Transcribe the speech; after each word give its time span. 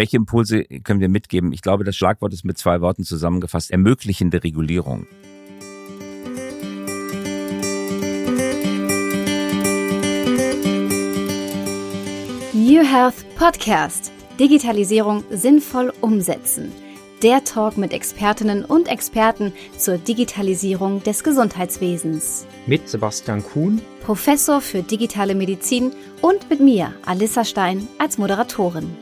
Welche 0.00 0.16
Impulse 0.16 0.64
können 0.64 1.00
wir 1.00 1.10
mitgeben? 1.10 1.52
Ich 1.52 1.60
glaube, 1.60 1.84
das 1.84 1.94
Schlagwort 1.94 2.32
ist 2.32 2.42
mit 2.42 2.56
zwei 2.56 2.80
Worten 2.80 3.04
zusammengefasst, 3.04 3.70
ermöglichende 3.70 4.42
Regulierung. 4.42 5.06
New 12.54 12.82
Health 12.82 13.26
Podcast. 13.36 14.10
Digitalisierung 14.38 15.22
sinnvoll 15.28 15.92
umsetzen. 16.00 16.72
Der 17.22 17.44
Talk 17.44 17.76
mit 17.76 17.92
Expertinnen 17.92 18.64
und 18.64 18.88
Experten 18.88 19.52
zur 19.76 19.98
Digitalisierung 19.98 21.02
des 21.02 21.22
Gesundheitswesens. 21.22 22.46
Mit 22.66 22.88
Sebastian 22.88 23.44
Kuhn, 23.44 23.82
Professor 24.02 24.62
für 24.62 24.82
digitale 24.82 25.34
Medizin 25.34 25.92
und 26.22 26.48
mit 26.48 26.60
mir, 26.60 26.94
Alissa 27.04 27.44
Stein, 27.44 27.86
als 27.98 28.16
Moderatorin. 28.16 28.96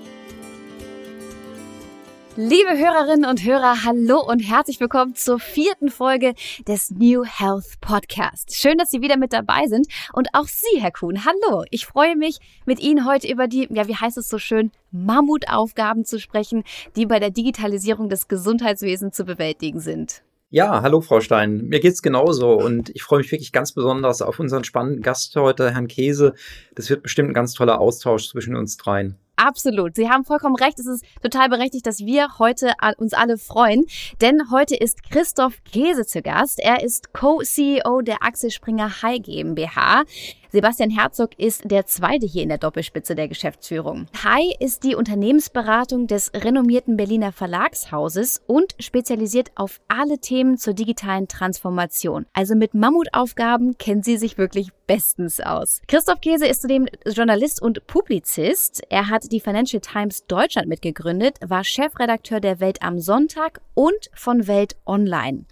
Liebe 2.40 2.78
Hörerinnen 2.78 3.28
und 3.28 3.44
Hörer, 3.44 3.82
hallo 3.84 4.20
und 4.20 4.38
herzlich 4.38 4.78
willkommen 4.78 5.16
zur 5.16 5.40
vierten 5.40 5.88
Folge 5.88 6.34
des 6.68 6.92
New 6.92 7.24
Health 7.24 7.80
Podcast. 7.80 8.54
Schön, 8.54 8.78
dass 8.78 8.92
Sie 8.92 9.00
wieder 9.00 9.16
mit 9.16 9.32
dabei 9.32 9.66
sind 9.66 9.88
und 10.12 10.28
auch 10.34 10.46
Sie, 10.46 10.80
Herr 10.80 10.92
Kuhn. 10.92 11.24
Hallo. 11.24 11.64
Ich 11.72 11.86
freue 11.86 12.14
mich, 12.14 12.38
mit 12.64 12.78
Ihnen 12.78 13.04
heute 13.04 13.26
über 13.26 13.48
die, 13.48 13.66
ja, 13.72 13.88
wie 13.88 13.96
heißt 13.96 14.18
es 14.18 14.28
so 14.28 14.38
schön, 14.38 14.70
Mammutaufgaben 14.92 16.04
zu 16.04 16.20
sprechen, 16.20 16.62
die 16.94 17.06
bei 17.06 17.18
der 17.18 17.30
Digitalisierung 17.30 18.08
des 18.08 18.28
Gesundheitswesens 18.28 19.16
zu 19.16 19.24
bewältigen 19.24 19.80
sind. 19.80 20.22
Ja, 20.50 20.80
hallo 20.82 21.00
Frau 21.00 21.18
Stein. 21.18 21.64
Mir 21.64 21.80
geht's 21.80 22.02
genauso 22.02 22.52
und 22.52 22.90
ich 22.90 23.02
freue 23.02 23.18
mich 23.18 23.32
wirklich 23.32 23.50
ganz 23.50 23.72
besonders 23.72 24.22
auf 24.22 24.38
unseren 24.38 24.62
spannenden 24.62 25.02
Gast 25.02 25.34
heute, 25.34 25.72
Herrn 25.72 25.88
Käse. 25.88 26.34
Das 26.76 26.88
wird 26.88 27.02
bestimmt 27.02 27.30
ein 27.30 27.34
ganz 27.34 27.54
toller 27.54 27.80
Austausch 27.80 28.28
zwischen 28.28 28.54
uns 28.54 28.76
dreien. 28.76 29.18
Absolut. 29.38 29.94
Sie 29.94 30.10
haben 30.10 30.24
vollkommen 30.24 30.56
recht. 30.56 30.80
Es 30.80 30.86
ist 30.86 31.04
total 31.22 31.48
berechtigt, 31.48 31.86
dass 31.86 32.00
wir 32.00 32.38
heute 32.40 32.72
uns 32.96 33.14
alle 33.14 33.38
freuen. 33.38 33.86
Denn 34.20 34.50
heute 34.50 34.74
ist 34.74 35.08
Christoph 35.08 35.62
Käse 35.62 36.04
zu 36.04 36.22
Gast. 36.22 36.58
Er 36.58 36.82
ist 36.82 37.12
Co-CEO 37.12 38.00
der 38.00 38.24
Axel 38.24 38.50
Springer 38.50 39.00
High 39.02 39.22
GmbH. 39.22 40.02
Sebastian 40.50 40.88
Herzog 40.88 41.38
ist 41.38 41.70
der 41.70 41.84
zweite 41.84 42.24
hier 42.24 42.42
in 42.42 42.48
der 42.48 42.56
Doppelspitze 42.56 43.14
der 43.14 43.28
Geschäftsführung. 43.28 44.06
Hai 44.24 44.54
ist 44.60 44.82
die 44.82 44.94
Unternehmensberatung 44.94 46.06
des 46.06 46.32
renommierten 46.34 46.96
Berliner 46.96 47.32
Verlagshauses 47.32 48.40
und 48.46 48.74
spezialisiert 48.78 49.50
auf 49.56 49.78
alle 49.88 50.20
Themen 50.20 50.56
zur 50.56 50.72
digitalen 50.72 51.28
Transformation. 51.28 52.24
Also 52.32 52.54
mit 52.54 52.72
Mammutaufgaben 52.72 53.76
kennen 53.76 54.02
sie 54.02 54.16
sich 54.16 54.38
wirklich 54.38 54.70
bestens 54.86 55.38
aus. 55.40 55.82
Christoph 55.86 56.22
Käse 56.22 56.46
ist 56.46 56.62
zudem 56.62 56.86
Journalist 57.06 57.60
und 57.60 57.86
Publizist. 57.86 58.80
Er 58.88 59.10
hat 59.10 59.30
die 59.30 59.40
Financial 59.40 59.82
Times 59.82 60.24
Deutschland 60.28 60.66
mitgegründet, 60.66 61.36
war 61.44 61.62
Chefredakteur 61.62 62.40
der 62.40 62.58
Welt 62.58 62.80
am 62.80 62.98
Sonntag 62.98 63.60
und 63.74 64.08
von 64.14 64.46
Welt 64.46 64.76
Online. 64.86 65.44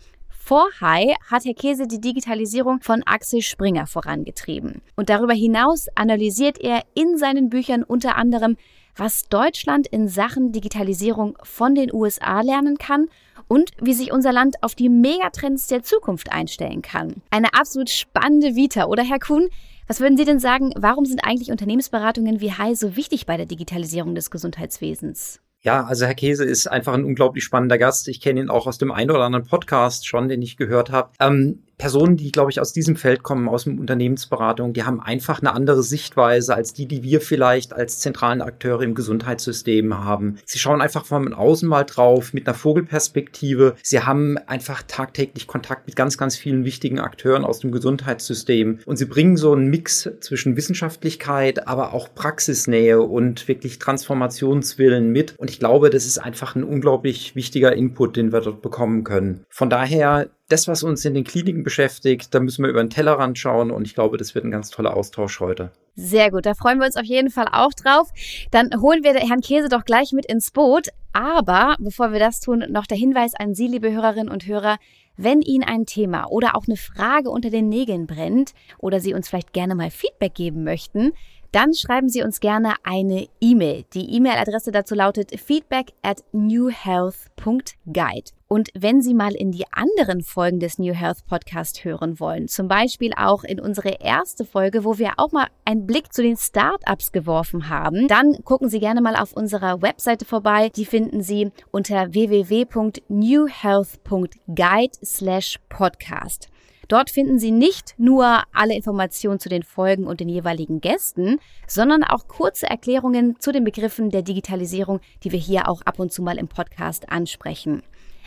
Vor 0.47 0.69
Hai 0.80 1.16
hat 1.28 1.44
Herr 1.44 1.55
Käse 1.55 1.89
die 1.89 2.00
Digitalisierung 2.00 2.80
von 2.80 3.02
Axel 3.05 3.42
Springer 3.42 3.89
vorangetrieben. 3.89 4.80
Und 4.94 5.08
darüber 5.11 5.33
hinaus 5.33 5.89
analysiert 5.97 6.61
er 6.61 6.84
in 6.94 7.19
seinen 7.19 7.50
Büchern 7.50 7.83
unter 7.83 8.14
anderem, 8.14 8.56
was 8.94 9.24
Deutschland 9.24 9.89
in 9.89 10.06
Sachen 10.06 10.52
Digitalisierung 10.52 11.36
von 11.42 11.74
den 11.74 11.92
USA 11.92 12.42
lernen 12.42 12.78
kann 12.78 13.08
und 13.48 13.72
wie 13.80 13.92
sich 13.92 14.12
unser 14.12 14.30
Land 14.30 14.62
auf 14.62 14.77
die 14.77 14.89
Megatrends 14.89 15.67
der 15.67 15.83
Zukunft 15.83 16.30
einstellen 16.30 16.80
kann. 16.80 17.22
Eine 17.30 17.52
absolut 17.55 17.91
spannende 17.91 18.55
Vita, 18.55 18.84
oder 18.84 19.02
Herr 19.02 19.19
Kuhn? 19.19 19.48
Was 19.89 19.98
würden 19.98 20.17
Sie 20.17 20.24
denn 20.24 20.39
sagen, 20.39 20.72
warum 20.77 21.06
sind 21.06 21.24
eigentlich 21.24 21.50
Unternehmensberatungen 21.50 22.41
wie 22.41 22.52
Hai 22.52 22.74
so 22.74 22.94
wichtig 22.94 23.27
bei 23.27 23.36
der 23.36 23.47
Digitalisierung 23.47 24.14
des 24.14 24.30
Gesundheitswesens? 24.30 25.41
Ja, 25.67 25.84
also 25.84 26.06
Herr 26.06 26.14
Käse 26.14 26.45
ist 26.45 26.69
einfach 26.69 26.95
ein 26.95 27.05
unglaublich 27.05 27.42
spannender 27.42 27.77
Gast. 27.77 28.06
Ich 28.06 28.20
kenne 28.20 28.39
ihn 28.39 28.50
auch 28.50 28.69
aus 28.69 28.78
dem 28.78 28.92
einen 28.92 29.11
oder 29.11 29.25
anderen 29.25 29.47
Podcast 29.47 30.06
schon, 30.06 30.28
den 30.28 30.41
ich 30.41 30.56
gehört 30.56 30.92
habe. 30.92 31.11
Ähm, 31.19 31.64
Personen, 31.79 32.17
die, 32.17 32.33
glaube 32.33 32.51
ich, 32.51 32.61
aus 32.61 32.73
diesem 32.73 32.97
Feld 32.97 33.23
kommen, 33.23 33.48
aus 33.48 33.64
dem 33.64 33.79
Unternehmensberatung, 33.79 34.73
die 34.73 34.85
haben 34.85 35.01
einfach 35.01 35.41
eine 35.41 35.53
andere 35.53 35.83
Sichtweise 35.83 36.55
als 36.55 36.73
die, 36.73 36.87
die 36.87 37.03
wir 37.03 37.20
vielleicht 37.20 37.73
als 37.73 37.98
zentralen 37.98 38.41
Akteure 38.41 38.83
im 38.83 38.95
Gesundheitssystem 38.95 40.05
haben. 40.05 40.39
Sie 40.45 40.59
schauen 40.59 40.81
einfach 40.81 41.05
von 41.05 41.35
außen 41.35 41.69
mal 41.69 41.85
drauf 41.85 42.33
mit 42.33 42.47
einer 42.47 42.55
Vogelperspektive. 42.55 43.77
Sie 43.83 44.01
haben 44.01 44.39
einfach 44.47 44.83
tagtäglich 44.86 45.47
Kontakt 45.47 45.86
mit 45.86 45.97
ganz, 45.97 46.17
ganz 46.17 46.36
vielen 46.36 46.65
wichtigen 46.65 46.98
Akteuren 46.98 47.45
aus 47.45 47.61
dem 47.61 47.73
Gesundheitssystem 47.73 48.81
und 48.86 48.97
sie 48.97 49.07
bringen 49.07 49.36
so 49.36 49.53
einen 49.53 49.69
Mix 49.69 50.09
zwischen 50.20 50.57
Wissenschaftlichkeit, 50.57 51.69
aber 51.69 51.92
auch 51.92 52.15
Praxisnähe 52.15 53.01
und 53.01 53.48
wirklich 53.48 53.79
Transformationswillen 53.79 55.11
mit. 55.11 55.35
Und 55.39 55.51
ich 55.51 55.59
glaube, 55.59 55.91
das 55.91 56.07
ist 56.07 56.19
einfach 56.19 56.55
ein 56.55 56.65
unglaublich 56.65 57.36
wichtiger 57.36 57.75
Input, 57.75 58.17
den 58.17 58.33
wir 58.33 58.41
dort 58.41 58.63
bekommen 58.63 59.05
können. 59.05 59.45
Von 59.51 59.70
daher 59.70 60.29
das, 60.48 60.68
was 60.68 60.83
uns 60.83 61.05
in 61.05 61.14
den 61.14 61.24
Kliniken 61.24 61.64
beschäftigt, 61.64 62.34
da 62.34 62.40
müssen 62.40 62.62
wir 62.62 62.70
über 62.70 62.83
den 62.83 62.90
Tellerrand 62.90 63.39
schauen 63.39 63.70
und 63.70 63.86
ich 63.86 63.95
glaube, 63.95 64.17
das 64.17 64.34
wird 64.34 64.45
ein 64.45 64.51
ganz 64.51 64.70
toller 64.70 64.96
Austausch 64.96 65.40
heute. 65.40 65.73
Sehr 65.96 66.30
gut, 66.30 66.46
da 66.46 66.55
freuen 66.55 66.79
wir 66.79 66.86
uns 66.86 66.96
auf 66.96 67.05
jeden 67.05 67.30
Fall 67.30 67.48
auch 67.51 67.73
drauf. 67.73 68.11
Dann 68.51 68.70
holen 68.80 69.02
wir 69.02 69.14
Herrn 69.14 69.40
Käse 69.40 69.68
doch 69.68 69.85
gleich 69.85 70.12
mit 70.12 70.27
ins 70.27 70.51
Boot. 70.51 70.89
Aber 71.12 71.77
bevor 71.79 72.12
wir 72.12 72.20
das 72.20 72.40
tun, 72.40 72.64
noch 72.68 72.86
der 72.86 72.98
Hinweis 72.98 73.35
an 73.35 73.55
Sie, 73.55 73.67
liebe 73.67 73.90
Hörerinnen 73.90 74.29
und 74.29 74.46
Hörer, 74.46 74.77
wenn 75.17 75.40
Ihnen 75.40 75.64
ein 75.64 75.86
Thema 75.86 76.27
oder 76.27 76.55
auch 76.55 76.67
eine 76.67 76.77
Frage 76.77 77.30
unter 77.30 77.48
den 77.48 77.70
Nägeln 77.70 78.06
brennt 78.06 78.52
oder 78.79 79.01
Sie 79.01 79.14
uns 79.14 79.29
vielleicht 79.29 79.55
gerne 79.55 79.74
mal 79.74 79.90
Feedback 79.90 80.35
geben 80.35 80.62
möchten, 80.62 81.12
dann 81.52 81.73
schreiben 81.73 82.11
Sie 82.11 82.23
uns 82.23 82.40
gerne 82.40 82.74
eine 82.85 83.27
E-Mail. 83.40 83.85
Die 83.95 84.14
E-Mail-Adresse 84.14 84.73
dazu 84.73 84.95
lautet 84.95 85.40
feedback 85.40 85.92
at 86.02 86.23
newhealth.guide. 86.33 88.36
Und 88.48 88.68
wenn 88.74 89.02
Sie 89.02 89.12
mal 89.12 89.34
in 89.34 89.51
die 89.51 89.64
anderen 89.73 90.23
Folgen 90.23 90.61
des 90.61 90.79
New 90.79 90.95
Health 90.95 91.27
Podcast 91.27 91.84
hören 91.84 92.20
wollen, 92.20 92.46
zum 92.46 92.68
Beispiel 92.68 93.11
auch 93.17 93.42
in 93.42 93.58
unsere 93.58 94.01
erste 94.01 94.45
Folge, 94.45 94.84
wo 94.84 94.98
wir 94.98 95.14
auch 95.17 95.33
mal 95.33 95.48
einen 95.64 95.84
Blick 95.84 96.12
zu 96.12 96.23
den 96.23 96.36
Startups 96.36 97.11
geworfen 97.11 97.68
haben, 97.68 98.06
dann 98.06 98.45
gucken 98.45 98.68
Sie 98.68 98.79
gerne 98.79 99.01
mal 99.01 99.17
auf 99.17 99.33
unserer 99.33 99.83
Webseite 99.83 100.24
vorbei. 100.24 100.68
Die 100.68 100.85
finden 100.85 101.23
Sie 101.23 101.51
unter 101.73 102.12
www.newhealth.guide 102.12 104.98
slash 105.05 105.58
podcast. 105.68 106.48
Dort 106.89 107.11
finden 107.11 107.40
Sie 107.40 107.51
nicht 107.51 107.96
nur 107.98 108.45
alle 108.52 108.77
Informationen 108.77 109.40
zu 109.40 109.48
den 109.48 109.64
Folgen 109.64 110.06
und 110.06 110.20
den 110.20 110.29
jeweiligen 110.29 110.80
Gästen, 110.80 111.40
sondern 111.67 112.05
auch 112.05 112.29
kurze 112.29 112.70
Erklärungen 112.70 113.40
zu 113.40 113.51
den 113.51 113.64
Begriffen 113.64 114.11
der 114.11 114.23
Digitalisierung, 114.23 115.01
die 115.24 115.33
wir 115.33 115.40
hier 115.40 115.68
auch 115.68 115.83
ab 115.83 115.98
und 115.98 116.12
zu 116.12 116.23
mal 116.23 116.39
im 116.39 116.46
Podcast 116.46 117.11
ansprechen. 117.11 117.83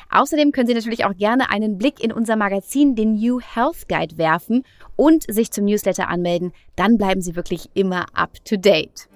Außerdem 0.09 0.51
können 0.51 0.67
Sie 0.67 0.73
natürlich 0.73 1.05
auch 1.05 1.15
gerne 1.15 1.51
einen 1.51 1.77
Blick 1.77 2.03
in 2.03 2.11
unser 2.11 2.35
Magazin, 2.35 2.95
den 2.95 3.13
New 3.13 3.39
Health 3.39 3.87
Guide, 3.87 4.17
werfen 4.17 4.63
und 4.95 5.31
sich 5.31 5.51
zum 5.51 5.65
Newsletter 5.65 6.09
anmelden. 6.09 6.51
Dann 6.75 6.97
bleiben 6.97 7.21
Sie 7.21 7.35
wirklich 7.35 7.69
immer 7.75 8.07
up 8.13 8.43
to 8.43 8.57
date. 8.57 9.07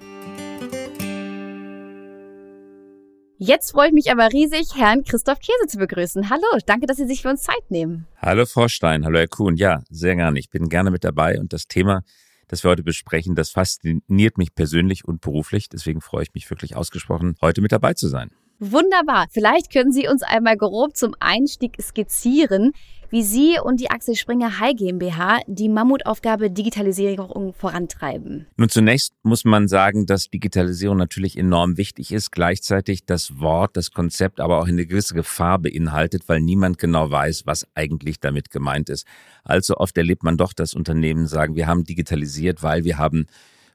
Jetzt 3.39 3.71
freue 3.71 3.87
ich 3.87 3.93
mich 3.93 4.11
aber 4.11 4.31
riesig, 4.31 4.75
Herrn 4.75 5.03
Christoph 5.03 5.39
Käse 5.39 5.67
zu 5.67 5.77
begrüßen. 5.77 6.29
Hallo, 6.29 6.59
danke, 6.65 6.85
dass 6.85 6.97
Sie 6.97 7.07
sich 7.07 7.23
für 7.23 7.29
uns 7.29 7.41
Zeit 7.41 7.69
nehmen. 7.69 8.07
Hallo, 8.17 8.45
Frau 8.45 8.67
Stein. 8.67 9.03
Hallo, 9.03 9.17
Herr 9.17 9.27
Kuhn. 9.27 9.55
Ja, 9.57 9.81
sehr 9.89 10.15
gerne. 10.15 10.39
Ich 10.39 10.49
bin 10.49 10.69
gerne 10.69 10.91
mit 10.91 11.03
dabei 11.03 11.39
und 11.39 11.51
das 11.51 11.67
Thema, 11.67 12.03
das 12.47 12.63
wir 12.63 12.69
heute 12.69 12.83
besprechen, 12.83 13.35
das 13.35 13.49
fasziniert 13.49 14.37
mich 14.37 14.53
persönlich 14.53 15.05
und 15.05 15.21
beruflich. 15.21 15.67
Deswegen 15.67 16.01
freue 16.01 16.23
ich 16.23 16.33
mich 16.35 16.49
wirklich 16.49 16.75
ausgesprochen, 16.75 17.35
heute 17.41 17.61
mit 17.61 17.71
dabei 17.71 17.95
zu 17.95 18.07
sein. 18.07 18.29
Wunderbar. 18.59 19.27
Vielleicht 19.31 19.71
können 19.71 19.91
Sie 19.91 20.07
uns 20.07 20.23
einmal 20.23 20.57
grob 20.57 20.95
zum 20.95 21.15
Einstieg 21.19 21.77
skizzieren, 21.81 22.71
wie 23.13 23.21
Sie 23.21 23.57
und 23.63 23.79
die 23.79 23.91
Axel 23.91 24.15
Springer 24.15 24.59
High 24.59 24.75
GmbH 24.75 25.41
die 25.45 25.69
Mammutaufgabe 25.69 26.49
Digitalisierung 26.49 27.53
vorantreiben. 27.53 28.47
Nun 28.57 28.69
zunächst 28.69 29.13
muss 29.21 29.45
man 29.45 29.67
sagen, 29.67 30.07
dass 30.07 30.31
Digitalisierung 30.31 30.97
natürlich 30.97 31.37
enorm 31.37 31.77
wichtig 31.77 32.11
ist, 32.11 32.31
gleichzeitig 32.31 33.05
das 33.05 33.39
Wort, 33.39 33.77
das 33.77 33.91
Konzept 33.91 34.39
aber 34.39 34.59
auch 34.59 34.67
eine 34.67 34.87
gewisse 34.87 35.13
Gefahr 35.13 35.59
beinhaltet, 35.59 36.23
weil 36.27 36.41
niemand 36.41 36.79
genau 36.79 37.11
weiß, 37.11 37.45
was 37.45 37.67
eigentlich 37.75 38.19
damit 38.19 38.49
gemeint 38.49 38.89
ist. 38.89 39.05
Allzu 39.43 39.77
oft 39.77 39.95
erlebt 39.95 40.23
man 40.23 40.37
doch, 40.37 40.53
dass 40.53 40.73
Unternehmen 40.73 41.27
sagen, 41.27 41.55
wir 41.55 41.67
haben 41.67 41.83
digitalisiert, 41.83 42.63
weil 42.63 42.83
wir 42.83 42.97
haben 42.97 43.27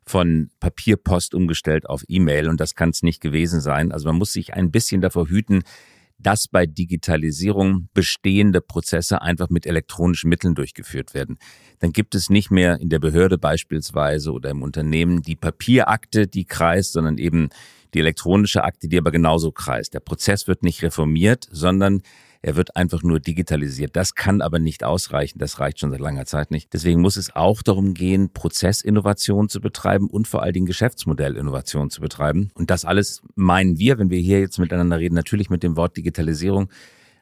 von 0.09 0.51
Papierpost 0.61 1.35
umgestellt 1.35 1.89
auf 1.89 2.03
E-Mail 2.09 2.49
und 2.49 2.61
das 2.61 2.75
kann 2.75 2.91
es 2.91 3.03
nicht 3.03 3.21
gewesen 3.21 3.61
sein. 3.61 3.93
Also 3.93 4.09
man 4.09 4.17
muss 4.17 4.33
sich 4.33 4.55
ein 4.55 4.71
bisschen 4.71 5.01
davor 5.01 5.29
hüten, 5.29 5.63
dass 6.19 6.49
bei 6.49 6.67
Digitalisierung 6.67 7.89
bestehende 7.95 8.61
Prozesse 8.61 9.23
einfach 9.23 9.51
mit 9.51 9.67
elektronischen 9.67 10.29
Mitteln 10.29 10.55
durchgeführt 10.55 11.15
werden. 11.15 11.39
Dann 11.79 11.93
gibt 11.93 12.15
es 12.15 12.29
nicht 12.29 12.51
mehr 12.51 12.81
in 12.81 12.89
der 12.89 12.99
Behörde 12.99 13.39
beispielsweise 13.39 14.33
oder 14.33 14.51
im 14.51 14.63
Unternehmen 14.63 15.23
die 15.23 15.37
Papierakte, 15.37 16.27
die 16.27 16.45
kreist, 16.45 16.93
sondern 16.93 17.19
eben 17.19 17.51
die 17.95 18.01
elektronische 18.01 18.65
Akte, 18.65 18.89
die 18.89 18.99
aber 18.99 19.13
genauso 19.13 19.53
kreist. 19.53 19.95
Der 19.95 20.01
Prozess 20.01 20.49
wird 20.49 20.63
nicht 20.63 20.83
reformiert, 20.83 21.47
sondern 21.51 22.03
Er 22.41 22.57
wird 22.57 22.77
einfach 22.77 23.03
nur 23.03 23.19
digitalisiert. 23.19 23.97
Das 23.97 24.15
kann 24.15 24.41
aber 24.41 24.59
nicht 24.59 24.85
ausreichen. 24.85 25.39
Das 25.39 25.59
reicht 25.59 25.81
schon 25.81 25.91
seit 25.91 26.01
langer 26.01 26.25
Zeit 26.25 26.51
nicht. 26.51 26.73
Deswegen 26.73 27.01
muss 27.01 27.17
es 27.17 27.35
auch 27.35 27.63
darum 27.63 27.95
gehen, 27.95 28.33
Prozessinnovation 28.33 29.49
zu 29.49 29.61
betreiben 29.61 30.09
und 30.09 30.29
vor 30.29 30.43
allen 30.43 30.53
Dingen 30.53 30.67
Geschäftsmodellinnovation 30.67 31.91
zu 31.91 32.01
betreiben. 32.01 32.51
Und 32.55 32.71
das 32.71 32.85
alles 32.85 33.23
meinen 33.35 33.79
wir, 33.79 33.99
wenn 33.99 34.11
wir 34.11 34.21
hier 34.21 34.41
jetzt 34.41 34.59
miteinander 34.59 34.99
reden, 34.99 35.15
natürlich 35.15 35.51
mit 35.51 35.63
dem 35.63 35.77
Wort 35.77 35.97
Digitalisierung. 35.97 36.71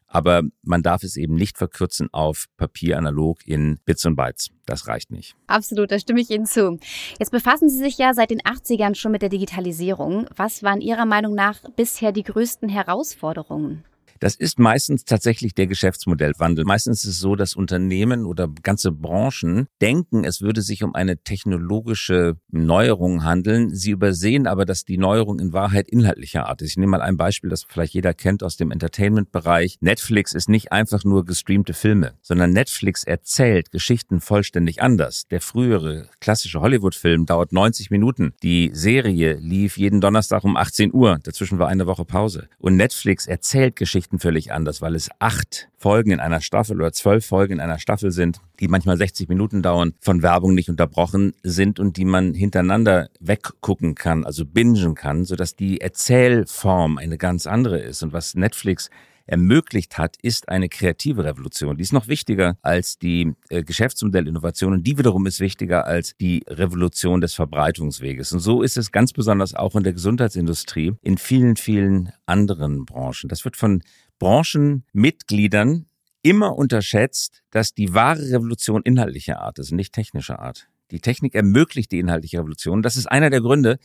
Aber 0.09 0.43
man 0.63 0.83
darf 0.83 1.03
es 1.03 1.17
eben 1.17 1.35
nicht 1.35 1.59
verkürzen 1.59 2.09
auf 2.13 2.47
Papier 2.57 2.97
analog 2.97 3.45
in 3.47 3.79
Bits 3.85 4.05
und 4.07 4.17
Bytes. 4.17 4.51
Das 4.65 4.87
reicht 4.87 5.11
nicht. 5.11 5.35
Absolut, 5.47 5.91
da 5.91 5.99
stimme 5.99 6.21
ich 6.21 6.31
Ihnen 6.31 6.47
zu. 6.47 6.79
Jetzt 7.19 7.33
befassen 7.33 7.69
Sie 7.69 7.79
sich 7.79 7.99
ja 7.99 8.15
seit 8.15 8.31
den 8.31 8.41
80ern 8.41 8.95
schon 8.95 9.13
mit 9.13 9.23
der 9.23 9.31
Digitalisierung. 9.31 10.27
Was 10.37 10.63
waren 10.63 10.81
Ihrer 10.81 11.07
Meinung 11.07 11.35
nach 11.35 11.59
bisher 11.75 12.13
die 12.13 12.23
größten 12.23 12.69
Herausforderungen? 12.69 13.85
Das 14.21 14.35
ist 14.35 14.59
meistens 14.59 15.05
tatsächlich 15.05 15.55
der 15.55 15.67
Geschäftsmodellwandel. 15.67 16.65
Meistens 16.65 17.05
ist 17.05 17.11
es 17.11 17.19
so, 17.19 17.37
dass 17.37 17.55
Unternehmen 17.55 18.27
oder 18.27 18.49
ganze 18.63 18.93
Branchen 18.93 19.67
denken, 19.81 20.25
es 20.25 20.41
würde 20.41 20.63
sich 20.63 20.83
um 20.83 20.95
eine 20.95 21.19
technologische 21.19 22.37
Neuerung 22.51 23.25
handeln. 23.25 23.75
Sie 23.75 23.91
übersehen 23.91 24.47
aber, 24.47 24.65
dass 24.65 24.85
die 24.85 24.99
Neuerung 24.99 25.39
in 25.39 25.53
Wahrheit 25.53 25.89
inhaltlicher 25.89 26.49
Art 26.49 26.63
ist. 26.63 26.71
Ich 26.71 26.77
nehme 26.77 26.93
mal 26.93 27.03
ein 27.03 27.17
Beispiel, 27.17 27.51
das 27.51 27.65
vielleicht 27.65 27.95
jeder 27.95 28.15
kennt 28.15 28.43
aus 28.43 28.57
dem 28.57 28.71
Entertainment-Bereich. 28.71 29.79
Netflix 29.81 30.35
ist 30.35 30.49
nicht 30.49 30.73
einfach 30.73 31.05
nur 31.05 31.25
gestreamte 31.25 31.75
Filme, 31.75 32.15
sondern 32.23 32.53
Netflix 32.53 33.05
erzählt 33.05 33.71
Geschichten 33.71 34.21
vollständig 34.21 34.83
anders. 34.83 35.27
Der 35.29 35.41
frühere 35.41 36.09
klassische 36.21 36.61
Hollywood-Film 36.61 37.27
dauert 37.27 37.53
90 37.53 37.91
Minuten. 37.91 38.33
Die 38.43 38.71
Serie 38.73 39.35
lief 39.35 39.77
jeden 39.77 40.01
Donnerstag 40.01 40.45
um 40.45 40.57
18 40.57 40.93
Uhr. 40.93 41.19
Dazwischen 41.23 41.59
war 41.59 41.69
eine 41.69 41.87
Woche 41.87 42.05
Pause. 42.05 42.49
Und 42.59 42.77
Netflix 42.77 43.27
erzählt 43.27 43.77
Geschichten 43.77 44.06
Geschichten 44.07 44.19
völlig 44.21 44.53
anders, 44.53 44.81
weil 44.83 44.95
es 44.95 45.09
acht 45.19 45.69
Folgen 45.77 46.13
in 46.13 46.21
einer 46.21 46.41
Staffel 46.41 46.77
oder 46.77 46.93
zwölf 46.93 47.27
Folgen 47.27 47.55
in 47.55 47.61
einer 47.61 47.81
Staffel 47.81 48.13
sind, 48.13 48.41
die 48.61 48.69
manchmal 48.69 48.97
60 48.97 49.29
Minuten 49.29 49.63
dauern, 49.63 49.95
von 50.01 50.23
Werbung 50.23 50.55
nicht 50.55 50.69
unterbrochen 50.69 51.35
sind 51.43 51.81
und 51.81 51.97
die 51.97 52.05
man 52.05 52.33
hintereinander 52.33 53.09
weggucken 53.19 53.97
kann, 53.97 54.25
also 54.25 54.45
bingen 54.45 54.95
kann, 54.95 55.25
sodass 55.25 55.57
die 55.57 55.81
Erzählform 55.81 56.99
eine 56.99 57.19
ganz 57.19 57.49
andere 57.49 57.79
ist. 57.81 58.05
Und 58.05 58.13
was 58.13 58.37
Netflix 58.37 58.91
ermöglicht 59.27 59.99
hat, 59.99 60.17
ist 60.23 60.49
eine 60.49 60.69
kreative 60.69 61.25
Revolution. 61.25 61.77
Die 61.77 61.83
ist 61.83 61.93
noch 61.93 62.09
wichtiger 62.09 62.57
als 62.63 62.99
die 62.99 63.35
äh, 63.49 63.63
Geschäftsmodellinnovation 63.63 64.73
und 64.73 64.87
die 64.87 64.99
wiederum 64.99 65.27
ist 65.27 65.41
wichtiger 65.41 65.87
als 65.87 66.17
die 66.17 66.45
Revolution 66.49 67.21
des 67.21 67.35
Verbreitungsweges. 67.35 68.33
Und 68.33 68.41
so 68.41 68.63
ist 68.63 68.77
es 68.77 68.93
ganz 68.93 69.13
besonders 69.13 69.55
auch 69.55 69.75
in 69.75 69.83
der 69.83 69.93
Gesundheitsindustrie, 69.93 70.95
in 71.03 71.19
vielen, 71.19 71.57
vielen 71.57 72.13
anderen 72.25 72.85
Branchen. 72.87 73.29
Das 73.29 73.45
wird 73.45 73.57
von 73.57 73.83
Branchenmitgliedern 74.19 75.87
immer 76.23 76.57
unterschätzt, 76.57 77.43
dass 77.51 77.75
die 77.75 77.95
wahre 77.95 78.23
Revolution 78.23 78.83
inhaltlicher 78.83 79.41
Art 79.41 79.59
ist, 79.59 79.73
nicht 79.73 79.93
technischer 79.93 80.41
Art. 80.41 80.69
Die 80.91 81.01
Technik 81.01 81.35
ermöglicht 81.35 81.91
die 81.93 81.99
inhaltliche 81.99 82.39
Revolution. 82.39 82.83
Das 82.83 82.97
ist 82.97 83.07
einer 83.07 83.31
der 83.31 83.41
Gründe, 83.41 83.79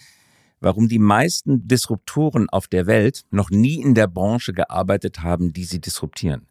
warum 0.62 0.88
die 0.88 1.00
meisten 1.00 1.68
Disruptoren 1.68 2.50
auf 2.50 2.68
der 2.68 2.86
Welt 2.86 3.24
noch 3.32 3.50
nie 3.50 3.82
in 3.82 3.94
der 3.94 4.08
Branche 4.08 4.54
gearbeitet 4.54 5.22
haben, 5.22 5.52
die 5.52 5.66
sie 5.66 5.82
disruptieren. 5.82 6.48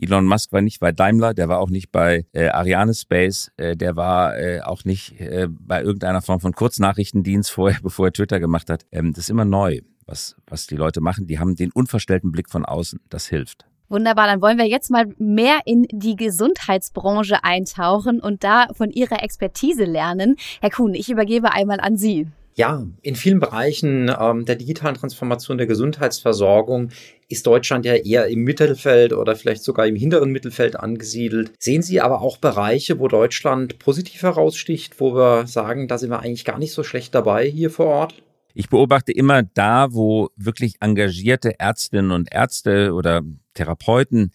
Elon 0.00 0.26
Musk 0.26 0.52
war 0.52 0.62
nicht 0.62 0.78
bei 0.78 0.92
Daimler, 0.92 1.34
der 1.34 1.48
war 1.48 1.58
auch 1.58 1.70
nicht 1.70 1.90
bei 1.90 2.24
äh, 2.32 2.48
Ariane 2.48 2.94
Space, 2.94 3.50
äh, 3.56 3.76
der 3.76 3.96
war 3.96 4.38
äh, 4.38 4.60
auch 4.60 4.84
nicht 4.84 5.20
äh, 5.20 5.48
bei 5.50 5.82
irgendeiner 5.82 6.22
Form 6.22 6.38
von 6.38 6.52
Kurznachrichtendienst 6.52 7.50
vorher, 7.50 7.80
bevor 7.82 8.06
er 8.06 8.12
Twitter 8.12 8.38
gemacht 8.38 8.70
hat. 8.70 8.86
Ähm, 8.92 9.12
das 9.12 9.24
ist 9.24 9.30
immer 9.30 9.44
neu, 9.44 9.80
was, 10.06 10.36
was 10.46 10.68
die 10.68 10.76
Leute 10.76 11.00
machen. 11.00 11.26
Die 11.26 11.40
haben 11.40 11.56
den 11.56 11.72
unverstellten 11.72 12.30
Blick 12.30 12.48
von 12.48 12.64
außen. 12.64 13.00
Das 13.08 13.26
hilft. 13.26 13.66
Wunderbar, 13.88 14.26
dann 14.26 14.42
wollen 14.42 14.58
wir 14.58 14.66
jetzt 14.66 14.90
mal 14.90 15.06
mehr 15.18 15.60
in 15.64 15.86
die 15.90 16.14
Gesundheitsbranche 16.14 17.42
eintauchen 17.42 18.20
und 18.20 18.44
da 18.44 18.68
von 18.74 18.90
Ihrer 18.90 19.22
Expertise 19.22 19.84
lernen. 19.84 20.36
Herr 20.60 20.70
Kuhn, 20.70 20.94
ich 20.94 21.10
übergebe 21.10 21.52
einmal 21.52 21.80
an 21.80 21.96
Sie. 21.96 22.28
Ja, 22.58 22.84
in 23.02 23.14
vielen 23.14 23.38
Bereichen 23.38 24.10
ähm, 24.18 24.44
der 24.44 24.56
digitalen 24.56 24.96
Transformation 24.96 25.58
der 25.58 25.68
Gesundheitsversorgung 25.68 26.88
ist 27.28 27.46
Deutschland 27.46 27.84
ja 27.84 27.94
eher 27.94 28.26
im 28.26 28.40
Mittelfeld 28.42 29.12
oder 29.12 29.36
vielleicht 29.36 29.62
sogar 29.62 29.86
im 29.86 29.94
hinteren 29.94 30.32
Mittelfeld 30.32 30.74
angesiedelt. 30.74 31.52
Sehen 31.60 31.82
Sie 31.82 32.00
aber 32.00 32.20
auch 32.20 32.38
Bereiche, 32.38 32.98
wo 32.98 33.06
Deutschland 33.06 33.78
positiv 33.78 34.22
heraussticht, 34.22 34.98
wo 34.98 35.14
wir 35.14 35.46
sagen, 35.46 35.86
da 35.86 35.98
sind 35.98 36.10
wir 36.10 36.18
eigentlich 36.18 36.44
gar 36.44 36.58
nicht 36.58 36.72
so 36.72 36.82
schlecht 36.82 37.14
dabei 37.14 37.48
hier 37.48 37.70
vor 37.70 37.86
Ort? 37.86 38.20
Ich 38.54 38.68
beobachte 38.68 39.12
immer 39.12 39.44
da, 39.44 39.92
wo 39.92 40.30
wirklich 40.34 40.78
engagierte 40.80 41.60
Ärztinnen 41.60 42.10
und 42.10 42.34
Ärzte 42.34 42.92
oder 42.92 43.22
Therapeuten 43.54 44.32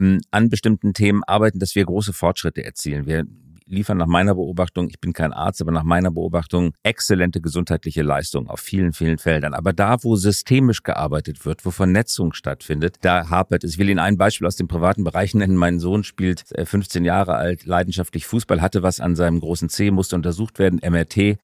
hm, 0.00 0.18
an 0.32 0.48
bestimmten 0.48 0.92
Themen 0.92 1.22
arbeiten, 1.22 1.60
dass 1.60 1.76
wir 1.76 1.84
große 1.84 2.14
Fortschritte 2.14 2.64
erzielen. 2.64 3.06
Wir 3.06 3.26
liefern 3.70 3.98
nach 3.98 4.06
meiner 4.06 4.34
Beobachtung, 4.34 4.88
ich 4.88 5.00
bin 5.00 5.12
kein 5.12 5.32
Arzt, 5.32 5.60
aber 5.60 5.72
nach 5.72 5.84
meiner 5.84 6.10
Beobachtung 6.10 6.72
exzellente 6.82 7.40
gesundheitliche 7.40 8.02
Leistung 8.02 8.48
auf 8.48 8.60
vielen, 8.60 8.92
vielen 8.92 9.18
Feldern. 9.18 9.54
Aber 9.54 9.72
da, 9.72 10.02
wo 10.02 10.16
systemisch 10.16 10.82
gearbeitet 10.82 11.44
wird, 11.46 11.64
wo 11.64 11.70
Vernetzung 11.70 12.32
stattfindet, 12.32 12.96
da 13.00 13.30
hapert 13.30 13.64
es. 13.64 13.72
Ich 13.72 13.78
will 13.78 13.88
Ihnen 13.88 13.98
ein 13.98 14.18
Beispiel 14.18 14.46
aus 14.46 14.56
dem 14.56 14.68
privaten 14.68 15.04
Bereich 15.04 15.34
nennen. 15.34 15.56
Mein 15.56 15.78
Sohn 15.78 16.04
spielt 16.04 16.44
15 16.62 17.04
äh, 17.04 17.06
Jahre 17.06 17.36
alt, 17.36 17.64
leidenschaftlich 17.64 18.26
Fußball, 18.26 18.60
hatte 18.60 18.82
was 18.82 19.00
an 19.00 19.16
seinem 19.16 19.40
großen 19.40 19.68
C, 19.68 19.90
musste 19.90 20.16
untersucht 20.16 20.58
werden, 20.58 20.80
MRT. 20.82 21.38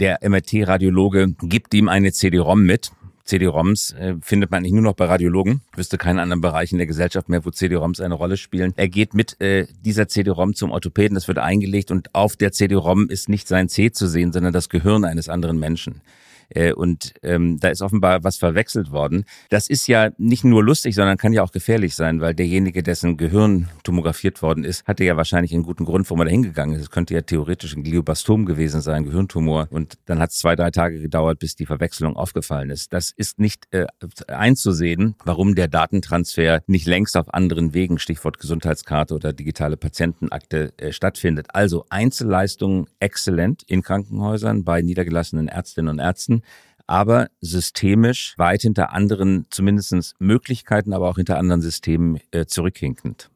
Der 0.00 0.20
MRT-Radiologe 0.22 1.34
gibt 1.42 1.74
ihm 1.74 1.88
eine 1.88 2.12
CD-ROM 2.12 2.62
mit 2.62 2.92
CD-ROMs 3.28 3.92
äh, 3.92 4.14
findet 4.22 4.50
man 4.50 4.62
nicht 4.62 4.72
nur 4.72 4.82
noch 4.82 4.94
bei 4.94 5.04
Radiologen. 5.04 5.60
Wüsste 5.76 5.98
keinen 5.98 6.18
anderen 6.18 6.40
Bereich 6.40 6.72
in 6.72 6.78
der 6.78 6.86
Gesellschaft 6.86 7.28
mehr, 7.28 7.44
wo 7.44 7.50
CD-ROMs 7.50 8.00
eine 8.00 8.14
Rolle 8.14 8.36
spielen. 8.36 8.72
Er 8.76 8.88
geht 8.88 9.14
mit 9.14 9.40
äh, 9.40 9.66
dieser 9.84 10.08
CD-ROM 10.08 10.54
zum 10.54 10.70
Orthopäden, 10.70 11.14
das 11.14 11.28
wird 11.28 11.38
eingelegt 11.38 11.90
und 11.90 12.14
auf 12.14 12.36
der 12.36 12.52
CD-ROM 12.52 13.10
ist 13.10 13.28
nicht 13.28 13.46
sein 13.46 13.68
C 13.68 13.92
zu 13.92 14.08
sehen, 14.08 14.32
sondern 14.32 14.52
das 14.52 14.68
Gehirn 14.68 15.04
eines 15.04 15.28
anderen 15.28 15.58
Menschen. 15.58 16.00
Äh, 16.50 16.72
und 16.72 17.14
ähm, 17.22 17.58
da 17.58 17.68
ist 17.68 17.82
offenbar 17.82 18.24
was 18.24 18.36
verwechselt 18.36 18.90
worden. 18.90 19.24
Das 19.50 19.68
ist 19.68 19.86
ja 19.86 20.10
nicht 20.18 20.44
nur 20.44 20.64
lustig, 20.64 20.94
sondern 20.94 21.18
kann 21.18 21.32
ja 21.32 21.42
auch 21.42 21.52
gefährlich 21.52 21.94
sein, 21.94 22.20
weil 22.20 22.34
derjenige, 22.34 22.82
dessen 22.82 23.16
Gehirn 23.16 23.68
tomografiert 23.82 24.42
worden 24.42 24.64
ist, 24.64 24.86
hatte 24.86 25.04
ja 25.04 25.16
wahrscheinlich 25.16 25.52
einen 25.52 25.62
guten 25.62 25.84
Grund, 25.84 26.08
warum 26.08 26.20
er 26.20 26.24
da 26.26 26.30
hingegangen 26.30 26.76
ist. 26.76 26.82
Es 26.82 26.90
könnte 26.90 27.14
ja 27.14 27.22
theoretisch 27.22 27.76
ein 27.76 27.82
Gliobastom 27.82 28.46
gewesen 28.46 28.80
sein, 28.80 29.04
Gehirntumor. 29.04 29.68
Und 29.70 29.98
dann 30.06 30.18
hat 30.20 30.30
es 30.30 30.38
zwei, 30.38 30.56
drei 30.56 30.70
Tage 30.70 31.00
gedauert, 31.00 31.38
bis 31.38 31.54
die 31.56 31.66
Verwechslung 31.66 32.16
aufgefallen 32.16 32.70
ist. 32.70 32.92
Das 32.92 33.10
ist 33.10 33.38
nicht 33.38 33.66
äh, 33.72 33.86
einzusehen, 34.28 35.14
warum 35.24 35.54
der 35.54 35.68
Datentransfer 35.68 36.62
nicht 36.66 36.86
längst 36.86 37.16
auf 37.16 37.32
anderen 37.34 37.74
Wegen, 37.74 37.98
Stichwort 37.98 38.38
Gesundheitskarte 38.38 39.14
oder 39.14 39.32
digitale 39.32 39.76
Patientenakte, 39.76 40.72
äh, 40.78 40.92
stattfindet. 40.92 41.48
Also 41.52 41.84
Einzelleistungen 41.90 42.86
exzellent 43.00 43.62
in 43.64 43.82
Krankenhäusern 43.82 44.64
bei 44.64 44.82
niedergelassenen 44.82 45.48
Ärztinnen 45.48 45.90
und 45.90 45.98
Ärzten 45.98 46.37
aber 46.86 47.28
systemisch 47.40 48.34
weit 48.38 48.62
hinter 48.62 48.92
anderen, 48.92 49.46
zumindest 49.50 50.14
Möglichkeiten, 50.18 50.92
aber 50.92 51.08
auch 51.08 51.16
hinter 51.16 51.38
anderen 51.38 51.60
Systemen 51.60 52.20
äh, 52.30 52.46
zurückhinkend. 52.46 53.30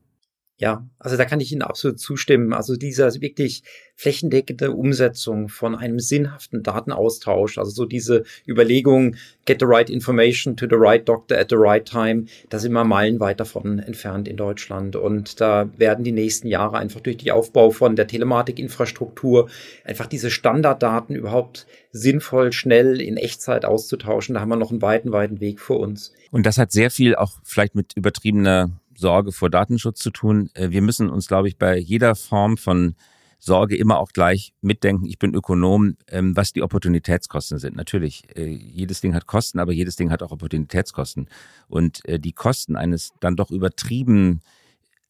Ja, 0.62 0.86
also 1.00 1.16
da 1.16 1.24
kann 1.24 1.40
ich 1.40 1.50
Ihnen 1.50 1.62
absolut 1.62 1.98
zustimmen. 1.98 2.52
Also 2.52 2.76
dieser 2.76 3.12
wirklich 3.20 3.64
flächendeckende 3.96 4.70
Umsetzung 4.70 5.48
von 5.48 5.74
einem 5.74 5.98
sinnhaften 5.98 6.62
Datenaustausch, 6.62 7.58
also 7.58 7.72
so 7.72 7.84
diese 7.84 8.22
Überlegung, 8.46 9.16
get 9.44 9.58
the 9.58 9.66
right 9.66 9.90
information 9.90 10.56
to 10.56 10.66
the 10.70 10.76
right 10.76 11.08
doctor 11.08 11.36
at 11.36 11.50
the 11.50 11.56
right 11.58 11.84
time, 11.84 12.26
da 12.48 12.60
sind 12.60 12.70
wir 12.74 12.84
meilenweit 12.84 13.40
davon 13.40 13.80
entfernt 13.80 14.28
in 14.28 14.36
Deutschland. 14.36 14.94
Und 14.94 15.40
da 15.40 15.68
werden 15.78 16.04
die 16.04 16.12
nächsten 16.12 16.46
Jahre 16.46 16.78
einfach 16.78 17.00
durch 17.00 17.16
die 17.16 17.32
Aufbau 17.32 17.72
von 17.72 17.96
der 17.96 18.06
Telematikinfrastruktur 18.06 19.50
einfach 19.82 20.06
diese 20.06 20.30
Standarddaten 20.30 21.16
überhaupt 21.16 21.66
sinnvoll, 21.90 22.52
schnell 22.52 23.00
in 23.00 23.16
Echtzeit 23.16 23.64
auszutauschen. 23.64 24.36
Da 24.36 24.40
haben 24.40 24.50
wir 24.50 24.54
noch 24.56 24.70
einen 24.70 24.80
weiten, 24.80 25.10
weiten 25.10 25.40
Weg 25.40 25.58
vor 25.58 25.80
uns. 25.80 26.12
Und 26.30 26.46
das 26.46 26.56
hat 26.56 26.70
sehr 26.70 26.92
viel 26.92 27.16
auch 27.16 27.40
vielleicht 27.42 27.74
mit 27.74 27.96
übertriebener 27.96 28.70
Sorge 29.02 29.32
vor 29.32 29.50
Datenschutz 29.50 29.98
zu 29.98 30.10
tun. 30.10 30.48
Äh, 30.54 30.70
wir 30.70 30.80
müssen 30.80 31.10
uns, 31.10 31.28
glaube 31.28 31.48
ich, 31.48 31.58
bei 31.58 31.76
jeder 31.76 32.14
Form 32.14 32.56
von 32.56 32.94
Sorge 33.38 33.76
immer 33.76 33.98
auch 33.98 34.12
gleich 34.12 34.54
mitdenken, 34.60 35.04
ich 35.04 35.18
bin 35.18 35.34
Ökonom, 35.34 35.96
ähm, 36.08 36.36
was 36.36 36.52
die 36.52 36.62
Opportunitätskosten 36.62 37.58
sind. 37.58 37.76
Natürlich, 37.76 38.22
äh, 38.36 38.46
jedes 38.46 39.00
Ding 39.00 39.14
hat 39.14 39.26
Kosten, 39.26 39.58
aber 39.58 39.72
jedes 39.72 39.96
Ding 39.96 40.12
hat 40.12 40.22
auch 40.22 40.30
Opportunitätskosten. 40.30 41.28
Und 41.66 42.06
äh, 42.08 42.20
die 42.20 42.32
Kosten 42.32 42.76
eines 42.76 43.10
dann 43.18 43.34
doch 43.34 43.50
übertrieben 43.50 44.42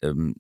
ähm, 0.01 0.37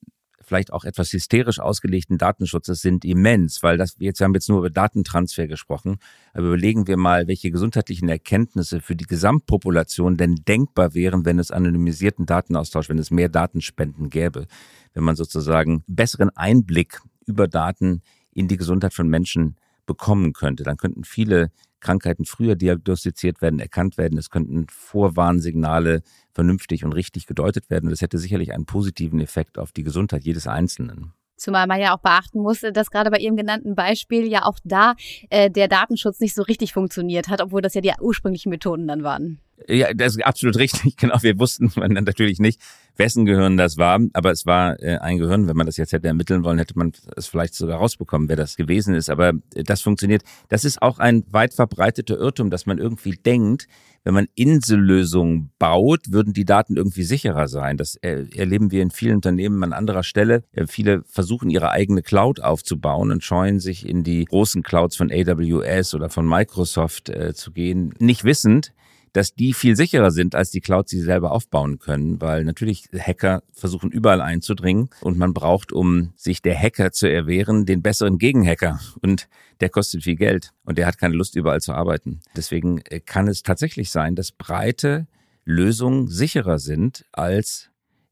vielleicht 0.52 0.72
auch 0.74 0.84
etwas 0.84 1.10
hysterisch 1.14 1.60
ausgelegten 1.60 2.18
Datenschutzes 2.18 2.82
sind 2.82 3.06
immens, 3.06 3.62
weil 3.62 3.78
das, 3.78 3.96
jetzt 3.98 4.20
wir 4.20 4.26
haben 4.26 4.34
jetzt 4.34 4.50
nur 4.50 4.58
über 4.58 4.68
Datentransfer 4.68 5.46
gesprochen, 5.46 5.96
aber 6.34 6.48
überlegen 6.48 6.86
wir 6.86 6.98
mal, 6.98 7.26
welche 7.26 7.50
gesundheitlichen 7.50 8.10
Erkenntnisse 8.10 8.82
für 8.82 8.94
die 8.94 9.06
Gesamtpopulation 9.06 10.18
denn 10.18 10.34
denkbar 10.46 10.92
wären, 10.92 11.24
wenn 11.24 11.38
es 11.38 11.50
anonymisierten 11.50 12.26
Datenaustausch, 12.26 12.90
wenn 12.90 12.98
es 12.98 13.10
mehr 13.10 13.30
Datenspenden 13.30 14.10
gäbe, 14.10 14.46
wenn 14.92 15.04
man 15.04 15.16
sozusagen 15.16 15.84
besseren 15.86 16.28
Einblick 16.36 17.00
über 17.24 17.48
Daten 17.48 18.02
in 18.34 18.46
die 18.46 18.58
Gesundheit 18.58 18.92
von 18.92 19.08
Menschen 19.08 19.56
bekommen 19.86 20.32
könnte. 20.32 20.62
Dann 20.62 20.76
könnten 20.76 21.04
viele 21.04 21.50
Krankheiten 21.80 22.24
früher 22.24 22.54
diagnostiziert 22.54 23.42
werden, 23.42 23.58
erkannt 23.58 23.98
werden. 23.98 24.18
Es 24.18 24.30
könnten 24.30 24.66
Vorwarnsignale 24.70 26.02
vernünftig 26.32 26.84
und 26.84 26.92
richtig 26.92 27.26
gedeutet 27.26 27.68
werden. 27.68 27.86
Und 27.86 27.90
das 27.90 28.00
hätte 28.00 28.18
sicherlich 28.18 28.52
einen 28.52 28.66
positiven 28.66 29.20
Effekt 29.20 29.58
auf 29.58 29.72
die 29.72 29.82
Gesundheit 29.82 30.24
jedes 30.24 30.46
Einzelnen. 30.46 31.12
Zumal 31.36 31.66
man 31.66 31.80
ja 31.80 31.94
auch 31.94 32.00
beachten 32.00 32.40
muss, 32.40 32.60
dass 32.60 32.90
gerade 32.90 33.10
bei 33.10 33.18
Ihrem 33.18 33.36
genannten 33.36 33.74
Beispiel 33.74 34.28
ja 34.28 34.44
auch 34.44 34.58
da 34.62 34.94
äh, 35.28 35.50
der 35.50 35.66
Datenschutz 35.66 36.20
nicht 36.20 36.34
so 36.34 36.42
richtig 36.42 36.72
funktioniert 36.72 37.26
hat, 37.28 37.40
obwohl 37.40 37.62
das 37.62 37.74
ja 37.74 37.80
die 37.80 37.92
ursprünglichen 38.00 38.50
Methoden 38.50 38.86
dann 38.86 39.02
waren. 39.02 39.40
Ja, 39.68 39.92
das 39.94 40.16
ist 40.16 40.24
absolut 40.24 40.56
richtig. 40.56 40.96
Genau, 41.02 41.16
wir 41.22 41.38
wussten 41.38 41.72
natürlich 41.76 42.38
nicht, 42.38 42.60
wessen 42.96 43.24
Gehirn 43.24 43.56
das 43.56 43.76
war, 43.76 43.98
aber 44.12 44.30
es 44.30 44.46
war 44.46 44.80
äh, 44.80 44.98
ein 44.98 45.18
Gehirn. 45.18 45.48
Wenn 45.48 45.56
man 45.56 45.66
das 45.66 45.76
jetzt 45.76 45.92
hätte 45.92 46.06
ermitteln 46.06 46.44
wollen, 46.44 46.58
hätte 46.58 46.78
man 46.78 46.92
es 47.16 47.26
vielleicht 47.26 47.54
sogar 47.54 47.78
rausbekommen, 47.78 48.28
wer 48.28 48.36
das 48.36 48.56
gewesen 48.56 48.94
ist. 48.94 49.10
Aber 49.10 49.32
äh, 49.54 49.64
das 49.64 49.82
funktioniert. 49.82 50.22
Das 50.48 50.64
ist 50.64 50.80
auch 50.82 50.98
ein 50.98 51.24
weit 51.30 51.54
verbreiteter 51.54 52.16
Irrtum, 52.16 52.50
dass 52.50 52.66
man 52.66 52.78
irgendwie 52.78 53.12
denkt, 53.12 53.66
wenn 54.04 54.14
man 54.14 54.26
Insellösungen 54.34 55.50
baut, 55.58 56.12
würden 56.12 56.32
die 56.32 56.44
Daten 56.44 56.76
irgendwie 56.76 57.04
sicherer 57.04 57.48
sein. 57.48 57.76
Das 57.76 57.96
äh, 57.96 58.26
erleben 58.36 58.70
wir 58.70 58.82
in 58.82 58.90
vielen 58.90 59.16
Unternehmen 59.16 59.62
an 59.64 59.72
anderer 59.72 60.02
Stelle. 60.02 60.44
Viele 60.66 61.02
versuchen 61.06 61.50
ihre 61.50 61.70
eigene 61.70 62.02
Cloud 62.02 62.40
aufzubauen 62.40 63.10
und 63.10 63.24
scheuen 63.24 63.60
sich 63.60 63.88
in 63.88 64.02
die 64.02 64.24
großen 64.24 64.62
Clouds 64.62 64.96
von 64.96 65.10
AWS 65.12 65.94
oder 65.94 66.10
von 66.10 66.28
Microsoft 66.28 67.12
zu 67.34 67.52
gehen, 67.52 67.94
nicht 67.98 68.24
wissend, 68.24 68.72
dass 69.12 69.34
die 69.34 69.52
viel 69.52 69.76
sicherer 69.76 70.10
sind 70.10 70.34
als 70.34 70.50
die 70.50 70.60
Clouds, 70.60 70.90
sie 70.90 71.00
selber 71.00 71.32
aufbauen 71.32 71.78
können, 71.78 72.20
weil 72.20 72.44
natürlich 72.44 72.88
Hacker 72.96 73.42
versuchen 73.52 73.90
überall 73.90 74.20
einzudringen 74.20 74.88
und 75.00 75.18
man 75.18 75.34
braucht, 75.34 75.72
um 75.72 76.12
sich 76.16 76.42
der 76.42 76.58
Hacker 76.58 76.92
zu 76.92 77.06
erwehren, 77.06 77.66
den 77.66 77.82
besseren 77.82 78.18
Gegenhacker 78.18 78.80
und 79.00 79.28
der 79.60 79.68
kostet 79.68 80.02
viel 80.02 80.16
Geld 80.16 80.52
und 80.64 80.78
der 80.78 80.86
hat 80.86 80.98
keine 80.98 81.14
Lust 81.14 81.36
überall 81.36 81.60
zu 81.60 81.72
arbeiten. 81.72 82.20
Deswegen 82.36 82.78
äh, 82.86 83.00
kann 83.00 83.28
es 83.28 83.42
tatsächlich 83.42 83.90
sein, 83.90 84.14
dass 84.16 84.32
breite 84.32 85.06
Lösungen 85.44 86.08
sicherer 86.08 86.58
sind 86.58 87.04
als 87.12 87.70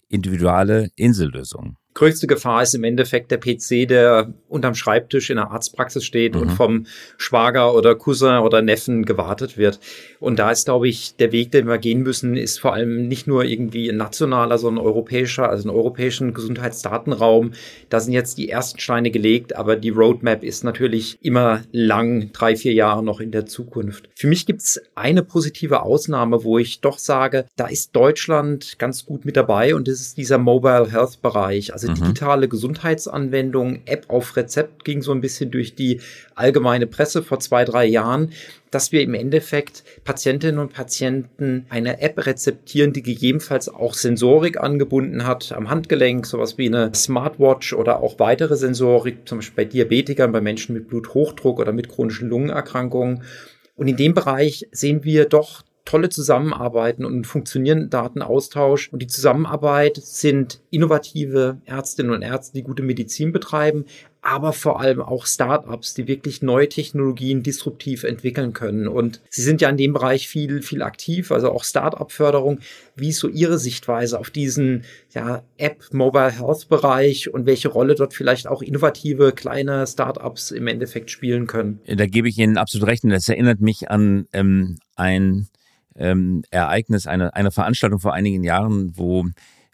individuelle 0.09 0.91
Insellösungen 0.97 1.77
größte 1.95 2.27
Gefahr 2.27 2.63
ist 2.63 2.75
im 2.75 2.85
Endeffekt 2.85 3.31
der 3.31 3.39
PC, 3.39 3.89
der 3.89 4.33
unterm 4.49 4.75
Schreibtisch 4.75 5.31
in 5.31 5.37
der 5.37 5.51
Arztpraxis 5.51 6.05
steht 6.05 6.35
mhm. 6.35 6.41
und 6.41 6.51
vom 6.51 6.87
Schwager 7.17 7.75
oder 7.75 7.95
Cousin 7.95 8.39
oder 8.39 8.63
Neffen 8.63 9.05
gewartet 9.05 9.59
wird. 9.59 9.81
Und 10.21 10.39
da 10.39 10.51
ist, 10.51 10.67
glaube 10.67 10.89
ich, 10.89 11.17
der 11.17 11.33
Weg, 11.33 11.51
den 11.51 11.67
wir 11.67 11.79
gehen 11.79 12.03
müssen, 12.03 12.37
ist 12.37 12.59
vor 12.59 12.75
allem 12.75 13.09
nicht 13.09 13.27
nur 13.27 13.45
irgendwie 13.45 13.91
ein 13.91 13.97
nationaler, 13.97 14.59
sondern 14.59 14.85
europäischer, 14.85 15.49
also 15.49 15.69
ein 15.69 15.75
europäischen 15.75 16.33
Gesundheitsdatenraum. 16.33 17.53
Da 17.89 18.01
sind 18.01 18.13
jetzt 18.13 18.39
die 18.39 18.49
ersten 18.49 18.79
Steine 18.79 19.11
gelegt, 19.11 19.57
aber 19.57 19.77
die 19.77 19.91
Roadmap 19.91 20.45
ist 20.45 20.65
natürlich 20.65 21.19
immer 21.23 21.63
lang, 21.73 22.31
drei, 22.33 22.57
vier 22.57 22.73
Jahre 22.73 23.03
noch 23.03 23.21
in 23.21 23.33
der 23.33 23.47
Zukunft. 23.47 24.09
Für 24.15 24.27
mich 24.27 24.47
gibt's 24.47 24.81
eine 24.95 25.23
positive 25.23 25.83
Ausnahme, 25.83 26.45
wo 26.45 26.59
ich 26.59 26.81
doch 26.81 26.99
sage, 26.99 27.47
da 27.57 27.67
ist 27.67 27.97
Deutschland 27.97 28.79
ganz 28.79 29.07
gut 29.07 29.25
mit 29.25 29.37
dabei 29.37 29.75
und 29.75 29.89
das 29.89 30.01
ist 30.01 30.17
dieser 30.17 30.39
Mobile 30.39 30.91
Health 30.91 31.23
Bereich. 31.23 31.73
Also 31.73 31.80
mhm. 31.89 31.95
digitale 31.95 32.49
Gesundheitsanwendungen, 32.49 33.83
App 33.87 34.07
auf 34.09 34.37
Rezept 34.37 34.85
ging 34.85 35.03
so 35.03 35.13
ein 35.13 35.21
bisschen 35.21 35.51
durch 35.51 35.75
die 35.75 36.01
allgemeine 36.35 36.87
Presse 36.87 37.23
vor 37.23 37.41
zwei, 37.41 37.65
drei 37.65 37.85
Jahren, 37.87 38.33
dass 38.71 38.93
wir 38.93 39.03
im 39.03 39.15
Endeffekt 39.15 39.83
Patientinnen 40.05 40.61
und 40.61 40.73
Patienten 40.73 41.67
eine 41.69 42.01
App 42.01 42.25
rezeptieren, 42.25 42.93
die 42.93 43.03
gegebenenfalls 43.03 43.69
auch 43.69 43.95
Sensorik 43.95 44.61
angebunden 44.61 45.27
hat 45.27 45.53
am 45.53 45.71
Handgelenk, 45.71 46.27
sowas 46.27 46.59
wie 46.59 46.67
eine 46.67 46.95
Smartwatch 46.95 47.73
oder 47.73 48.01
auch 48.01 48.19
weitere 48.19 48.57
Sensorik, 48.57 49.29
zum 49.29 49.39
Beispiel 49.39 49.65
bei 49.65 49.71
Diabetikern, 49.71 50.33
bei 50.33 50.41
Menschen 50.41 50.75
mit 50.75 50.89
Bluthochdruck 50.89 51.59
oder 51.59 51.73
mit 51.73 51.89
chronischen 51.89 52.29
Lungenerkrankungen. 52.29 53.23
Und 53.77 53.89
in 53.89 53.97
dem 53.97 54.15
Bereich 54.15 54.69
sehen 54.73 55.05
wir 55.05 55.25
doch 55.25 55.63
tolle 55.91 56.09
Zusammenarbeiten 56.09 57.05
und 57.05 57.27
funktionierenden 57.27 57.91
Datenaustausch. 57.91 58.93
Und 58.93 59.03
die 59.03 59.09
Zusammenarbeit 59.09 59.97
sind 59.97 60.61
innovative 60.71 61.59
Ärztinnen 61.65 62.13
und 62.13 62.23
Ärzte, 62.23 62.55
die 62.55 62.63
gute 62.63 62.85
Medizin 62.85 63.33
betreiben, 63.33 63.87
aber 64.23 64.53
vor 64.53 64.81
allem 64.81 65.01
auch 65.01 65.27
Startups, 65.27 65.95
die 65.95 66.07
wirklich 66.07 66.43
neue 66.43 66.69
Technologien 66.69 67.43
disruptiv 67.43 68.05
entwickeln 68.05 68.53
können. 68.53 68.87
Und 68.87 69.21
Sie 69.31 69.43
sind 69.43 69.61
ja 69.61 69.69
in 69.69 69.79
dem 69.79 69.93
Bereich 69.93 70.29
viel, 70.29 70.63
viel 70.63 70.83
aktiv, 70.83 71.33
also 71.33 71.51
auch 71.51 71.65
Startup-Förderung. 71.65 72.61
Wie 72.95 73.09
ist 73.09 73.19
so 73.19 73.27
Ihre 73.27 73.59
Sichtweise 73.59 74.21
auf 74.21 74.31
diesen 74.31 74.85
ja, 75.13 75.43
App, 75.57 75.83
Mobile 75.91 76.31
Health 76.31 76.69
Bereich 76.69 77.35
und 77.35 77.47
welche 77.47 77.69
Rolle 77.69 77.97
dort 77.97 78.15
vielleicht 78.15 78.47
auch 78.47 78.63
innovative 78.63 79.33
kleine 79.33 79.89
Startups 79.89 80.53
im 80.53 80.69
Endeffekt 80.69 81.11
spielen 81.11 81.49
können? 81.49 81.81
Da 81.87 82.07
gebe 82.07 82.29
ich 82.29 82.39
Ihnen 82.39 82.59
absolut 82.59 82.87
recht. 82.87 83.03
Und 83.03 83.11
das 83.11 83.29
erinnert 83.29 83.61
mich 83.61 83.91
an 83.91 84.29
ähm, 84.33 84.77
ein 84.95 85.49
ähm, 86.01 86.43
Ereignis, 86.51 87.07
eine, 87.07 87.35
eine 87.35 87.51
Veranstaltung 87.51 88.01
vor 88.01 88.15
einigen 88.15 88.43
Jahren, 88.43 88.97
wo 88.97 89.27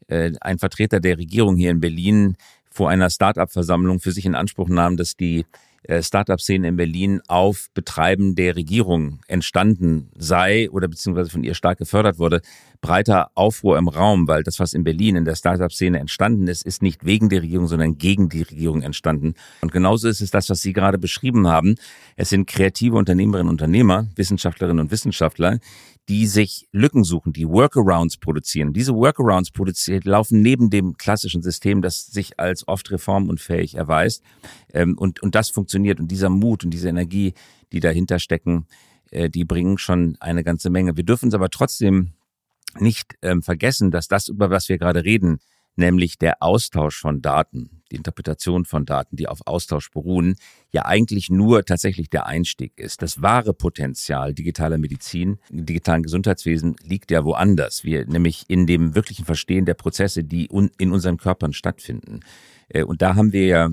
äh, 0.08 0.32
ein 0.40 0.58
Vertreter 0.58 1.00
der 1.00 1.18
Regierung 1.18 1.56
hier 1.56 1.70
in 1.70 1.80
Berlin 1.80 2.36
vor 2.70 2.90
einer 2.90 3.08
Start-up-Versammlung 3.08 4.00
für 4.00 4.12
sich 4.12 4.26
in 4.26 4.34
Anspruch 4.34 4.68
nahm, 4.68 4.96
dass 4.96 5.16
die 5.16 5.46
äh, 5.84 6.02
Start-up-Szene 6.02 6.68
in 6.68 6.76
Berlin 6.76 7.20
auf 7.28 7.68
Betreiben 7.72 8.34
der 8.34 8.56
Regierung 8.56 9.20
entstanden 9.28 10.10
sei 10.16 10.68
oder 10.70 10.88
beziehungsweise 10.88 11.30
von 11.30 11.44
ihr 11.44 11.54
stark 11.54 11.78
gefördert 11.78 12.18
wurde, 12.18 12.42
breiter 12.80 13.30
Aufruhr 13.34 13.78
im 13.78 13.88
Raum, 13.88 14.28
weil 14.28 14.42
das, 14.42 14.60
was 14.60 14.72
in 14.72 14.84
Berlin 14.84 15.16
in 15.16 15.24
der 15.24 15.34
Start-up-Szene 15.34 15.98
entstanden 15.98 16.48
ist, 16.48 16.64
ist 16.64 16.82
nicht 16.82 17.04
wegen 17.04 17.28
der 17.28 17.42
Regierung, 17.42 17.66
sondern 17.66 17.98
gegen 17.98 18.28
die 18.28 18.42
Regierung 18.42 18.82
entstanden. 18.82 19.34
Und 19.60 19.72
genauso 19.72 20.08
ist 20.08 20.20
es 20.20 20.30
das, 20.30 20.48
was 20.50 20.62
Sie 20.62 20.72
gerade 20.72 20.98
beschrieben 20.98 21.46
haben. 21.48 21.76
Es 22.16 22.30
sind 22.30 22.46
kreative 22.46 22.96
Unternehmerinnen 22.96 23.48
und 23.48 23.54
Unternehmer, 23.54 24.08
Wissenschaftlerinnen 24.16 24.80
und 24.80 24.90
Wissenschaftler, 24.90 25.58
die 26.08 26.26
sich 26.26 26.68
Lücken 26.72 27.02
suchen, 27.02 27.32
die 27.32 27.48
Workarounds 27.48 28.18
produzieren. 28.18 28.72
Diese 28.72 28.94
Workarounds 28.94 29.50
produziert, 29.50 30.04
laufen 30.04 30.40
neben 30.40 30.70
dem 30.70 30.96
klassischen 30.96 31.42
System, 31.42 31.82
das 31.82 32.06
sich 32.06 32.38
als 32.38 32.68
oft 32.68 32.90
reformunfähig 32.90 33.74
erweist. 33.74 34.22
Ähm, 34.72 34.96
und, 34.96 35.22
und 35.22 35.34
das 35.34 35.50
funktioniert. 35.50 35.98
Und 35.98 36.08
dieser 36.08 36.28
Mut 36.28 36.64
und 36.64 36.70
diese 36.70 36.88
Energie, 36.88 37.34
die 37.72 37.80
dahinter 37.80 38.18
stecken, 38.20 38.66
äh, 39.10 39.28
die 39.28 39.44
bringen 39.44 39.78
schon 39.78 40.16
eine 40.20 40.44
ganze 40.44 40.70
Menge. 40.70 40.96
Wir 40.96 41.04
dürfen 41.04 41.28
es 41.28 41.34
aber 41.34 41.50
trotzdem 41.50 42.12
nicht 42.80 43.14
ähm, 43.22 43.42
vergessen, 43.42 43.90
dass 43.90 44.08
das, 44.08 44.28
über 44.28 44.50
was 44.50 44.68
wir 44.68 44.78
gerade 44.78 45.04
reden, 45.04 45.38
nämlich 45.76 46.18
der 46.18 46.42
Austausch 46.42 46.98
von 46.98 47.22
Daten, 47.22 47.82
die 47.90 47.96
Interpretation 47.96 48.64
von 48.64 48.86
Daten, 48.86 49.16
die 49.16 49.28
auf 49.28 49.46
Austausch 49.46 49.90
beruhen, 49.90 50.36
ja 50.70 50.86
eigentlich 50.86 51.30
nur 51.30 51.64
tatsächlich 51.64 52.10
der 52.10 52.26
Einstieg 52.26 52.72
ist. 52.76 53.02
Das 53.02 53.22
wahre 53.22 53.52
Potenzial 53.52 54.34
digitaler 54.34 54.78
Medizin, 54.78 55.38
digitalen 55.50 56.02
Gesundheitswesen 56.02 56.76
liegt 56.82 57.10
ja 57.10 57.24
woanders. 57.24 57.84
Wir 57.84 58.06
nämlich 58.06 58.44
in 58.48 58.66
dem 58.66 58.94
wirklichen 58.94 59.24
Verstehen 59.24 59.66
der 59.66 59.74
Prozesse, 59.74 60.24
die 60.24 60.46
in 60.78 60.92
unseren 60.92 61.18
Körpern 61.18 61.52
stattfinden. 61.52 62.20
Äh, 62.68 62.82
und 62.82 63.02
da 63.02 63.14
haben 63.14 63.32
wir 63.32 63.46
ja 63.46 63.70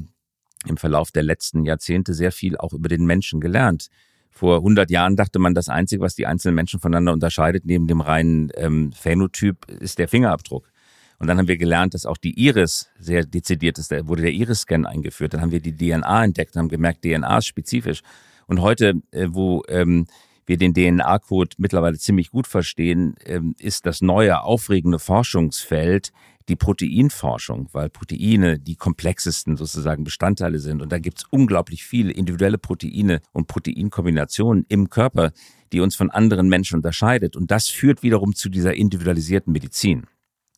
im 0.66 0.78
Verlauf 0.78 1.12
der 1.12 1.24
letzten 1.24 1.66
Jahrzehnte 1.66 2.14
sehr 2.14 2.32
viel 2.32 2.58
auch 2.58 2.74
über 2.74 2.90
den 2.90 3.06
Menschen 3.06 3.42
gelernt. 3.42 3.90
Vor 4.34 4.58
100 4.58 4.90
Jahren 4.90 5.16
dachte 5.16 5.38
man, 5.38 5.54
das 5.54 5.70
Einzige, 5.70 6.02
was 6.02 6.16
die 6.16 6.26
einzelnen 6.26 6.56
Menschen 6.56 6.80
voneinander 6.80 7.14
unterscheidet, 7.14 7.66
neben 7.66 7.88
dem 7.88 8.02
reinen 8.02 8.52
ähm, 8.56 8.92
Phänotyp, 8.92 9.70
ist 9.70 10.00
der 10.00 10.08
Fingerabdruck. 10.08 10.72
Und 11.20 11.28
dann 11.28 11.38
haben 11.38 11.48
wir 11.48 11.58
gelernt, 11.58 11.94
dass 11.94 12.06
auch 12.08 12.18
die 12.18 12.38
Iris 12.38 12.90
sehr 13.00 13.26
dezidiert 13.26 13.78
ist. 13.78 13.92
Da 13.92 14.08
wurde 14.08 14.24
der 14.24 14.32
Iris-Scan 14.32 14.86
eingeführt. 14.86 15.34
Dann 15.34 15.42
haben 15.42 15.52
wir 15.52 15.62
die 15.62 15.78
DNA 15.78 16.24
entdeckt 16.24 16.56
und 16.56 16.60
haben 16.62 16.70
gemerkt, 16.70 17.04
DNA 17.04 17.38
ist 17.38 17.46
spezifisch. 17.46 18.02
Und 18.48 18.60
heute, 18.62 18.96
äh, 19.12 19.28
wo 19.30 19.64
ähm, 19.70 20.08
wir 20.46 20.58
den 20.58 20.74
DNA-Code 20.74 21.56
mittlerweile 21.60 21.98
ziemlich 21.98 22.32
gut 22.32 22.48
verstehen, 22.48 23.16
ähm, 23.26 23.56
ist 23.60 23.86
das 23.86 24.02
neue, 24.02 24.42
aufregende 24.42 25.00
Forschungsfeld 25.00 26.12
die 26.50 26.56
Proteinforschung, 26.56 27.70
weil 27.72 27.90
Proteine 27.90 28.60
die 28.60 28.76
komplexesten 28.76 29.58
sozusagen 29.58 30.04
Bestandteile 30.04 30.60
sind. 30.60 30.82
Und 30.82 30.92
da 30.92 31.00
gibt's 31.00 31.26
unglaublich 31.30 31.84
viele 31.84 32.12
individuelle 32.12 32.58
Proteine 32.58 33.22
und 33.32 33.48
Proteinkombinationen 33.48 34.66
im 34.68 34.90
Körper, 34.90 35.32
die 35.72 35.80
uns 35.80 35.96
von 35.96 36.12
anderen 36.12 36.50
Menschen 36.50 36.78
unterscheidet. 36.78 37.36
Und 37.36 37.52
das 37.52 37.70
führt 37.70 38.04
wiederum 38.04 38.36
zu 38.36 38.50
dieser 38.50 38.76
individualisierten 38.76 39.54
Medizin. 39.54 40.06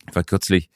Ich 0.08 0.16
war 0.16 0.24
kürzlich 0.24 0.70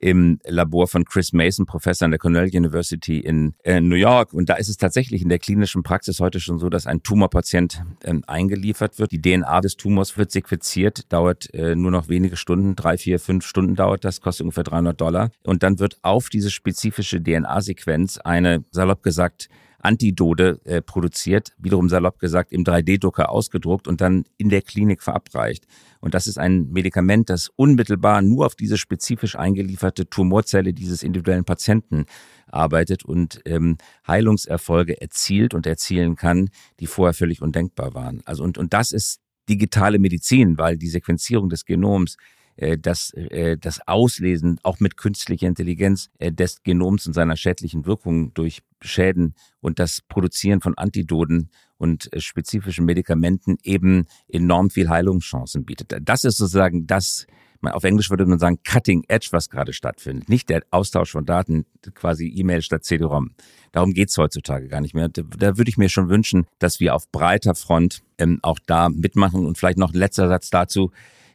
im 0.00 0.38
Labor 0.44 0.88
von 0.88 1.04
Chris 1.04 1.32
Mason, 1.32 1.66
Professor 1.66 2.06
an 2.06 2.10
der 2.10 2.18
Cornell 2.18 2.50
University 2.52 3.18
in 3.18 3.54
äh, 3.64 3.80
New 3.80 3.96
York. 3.96 4.32
Und 4.32 4.48
da 4.48 4.54
ist 4.54 4.68
es 4.68 4.76
tatsächlich 4.76 5.22
in 5.22 5.28
der 5.28 5.38
klinischen 5.38 5.82
Praxis 5.82 6.20
heute 6.20 6.40
schon 6.40 6.58
so, 6.58 6.68
dass 6.68 6.86
ein 6.86 7.02
Tumorpatient 7.02 7.84
ähm, 8.04 8.24
eingeliefert 8.26 8.98
wird. 8.98 9.12
Die 9.12 9.20
DNA 9.20 9.60
des 9.60 9.76
Tumors 9.76 10.18
wird 10.18 10.30
sequenziert, 10.30 11.12
dauert 11.12 11.52
äh, 11.54 11.74
nur 11.74 11.90
noch 11.90 12.08
wenige 12.08 12.36
Stunden, 12.36 12.74
drei, 12.74 12.98
vier, 12.98 13.20
fünf 13.20 13.46
Stunden 13.46 13.74
dauert 13.74 14.04
das, 14.04 14.20
kostet 14.20 14.44
ungefähr 14.44 14.64
300 14.64 15.00
Dollar. 15.00 15.30
Und 15.44 15.62
dann 15.62 15.78
wird 15.78 15.98
auf 16.02 16.28
diese 16.28 16.50
spezifische 16.50 17.22
DNA-Sequenz 17.22 18.18
eine, 18.18 18.64
salopp 18.70 19.02
gesagt, 19.02 19.48
Antidode 19.82 20.60
äh, 20.64 20.80
produziert, 20.80 21.52
wiederum 21.58 21.88
salopp 21.88 22.18
gesagt 22.18 22.52
im 22.52 22.64
3D-Drucker 22.64 23.28
ausgedruckt 23.30 23.88
und 23.88 24.00
dann 24.00 24.24
in 24.38 24.48
der 24.48 24.62
Klinik 24.62 25.02
verabreicht. 25.02 25.66
Und 26.00 26.14
das 26.14 26.26
ist 26.26 26.38
ein 26.38 26.70
Medikament, 26.70 27.28
das 27.28 27.50
unmittelbar 27.56 28.22
nur 28.22 28.46
auf 28.46 28.54
diese 28.54 28.78
spezifisch 28.78 29.36
eingelieferte 29.36 30.08
Tumorzelle 30.08 30.72
dieses 30.72 31.02
individuellen 31.02 31.44
Patienten 31.44 32.06
arbeitet 32.46 33.04
und 33.04 33.40
ähm, 33.44 33.76
Heilungserfolge 34.06 35.00
erzielt 35.00 35.52
und 35.52 35.66
erzielen 35.66 36.16
kann, 36.16 36.50
die 36.80 36.86
vorher 36.86 37.14
völlig 37.14 37.42
undenkbar 37.42 37.94
waren. 37.94 38.22
Also 38.24 38.44
und, 38.44 38.58
und 38.58 38.72
das 38.72 38.92
ist 38.92 39.20
digitale 39.48 39.98
Medizin, 39.98 40.58
weil 40.58 40.76
die 40.76 40.88
Sequenzierung 40.88 41.48
des 41.48 41.64
Genoms 41.64 42.16
das, 42.56 43.12
äh, 43.14 43.56
das 43.58 43.80
Auslesen 43.86 44.58
auch 44.62 44.80
mit 44.80 44.96
künstlicher 44.96 45.46
Intelligenz 45.46 46.10
äh, 46.18 46.32
des 46.32 46.62
Genoms 46.62 47.06
und 47.06 47.12
seiner 47.12 47.36
schädlichen 47.36 47.86
Wirkungen 47.86 48.32
durch 48.34 48.62
Schäden 48.80 49.34
und 49.60 49.78
das 49.78 50.02
Produzieren 50.02 50.60
von 50.60 50.76
Antidoten 50.76 51.50
und 51.78 52.10
spezifischen 52.16 52.84
Medikamenten 52.84 53.56
eben 53.62 54.06
enorm 54.28 54.70
viel 54.70 54.88
Heilungschancen 54.88 55.64
bietet. 55.64 55.94
Das 56.02 56.24
ist 56.24 56.36
sozusagen 56.36 56.86
das, 56.86 57.26
auf 57.62 57.84
Englisch 57.84 58.10
würde 58.10 58.26
man 58.26 58.38
sagen, 58.38 58.58
Cutting 58.64 59.04
Edge, 59.08 59.28
was 59.32 59.50
gerade 59.50 59.72
stattfindet. 59.72 60.28
Nicht 60.28 60.48
der 60.48 60.62
Austausch 60.70 61.10
von 61.10 61.24
Daten, 61.24 61.64
quasi 61.94 62.28
E-Mail 62.28 62.62
statt 62.62 62.84
CD-ROM. 62.84 63.32
Darum 63.72 63.94
geht's 63.94 64.16
heutzutage 64.18 64.68
gar 64.68 64.80
nicht 64.80 64.94
mehr. 64.94 65.08
Da 65.08 65.56
würde 65.58 65.68
ich 65.68 65.78
mir 65.78 65.88
schon 65.88 66.08
wünschen, 66.08 66.46
dass 66.58 66.80
wir 66.80 66.94
auf 66.94 67.10
breiter 67.10 67.54
Front 67.54 68.02
ähm, 68.18 68.38
auch 68.42 68.58
da 68.66 68.88
mitmachen. 68.88 69.46
Und 69.46 69.58
vielleicht 69.58 69.78
noch 69.78 69.92
ein 69.92 69.98
letzter 69.98 70.28
Satz 70.28 70.50
dazu. 70.50 70.92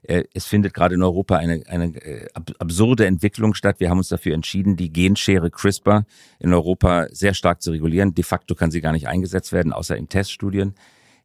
Äh, 0.07 0.23
es 0.33 0.45
findet 0.45 0.73
gerade 0.73 0.95
in 0.95 1.03
Europa 1.03 1.35
eine, 1.35 1.63
eine 1.67 1.95
äh, 1.97 2.27
absurde 2.59 3.05
Entwicklung 3.05 3.53
statt. 3.53 3.79
Wir 3.79 3.89
haben 3.89 3.97
uns 3.97 4.07
dafür 4.07 4.33
entschieden, 4.33 4.77
die 4.77 4.91
Genschere 4.91 5.51
CRISPR 5.51 6.05
in 6.39 6.53
Europa 6.53 7.07
sehr 7.11 7.33
stark 7.33 7.61
zu 7.61 7.71
regulieren. 7.71 8.15
De 8.15 8.23
facto 8.23 8.55
kann 8.55 8.71
sie 8.71 8.79
gar 8.79 8.93
nicht 8.93 9.07
eingesetzt 9.07 9.51
werden, 9.51 9.73
außer 9.73 9.97
in 9.97 10.07
Teststudien. 10.07 10.75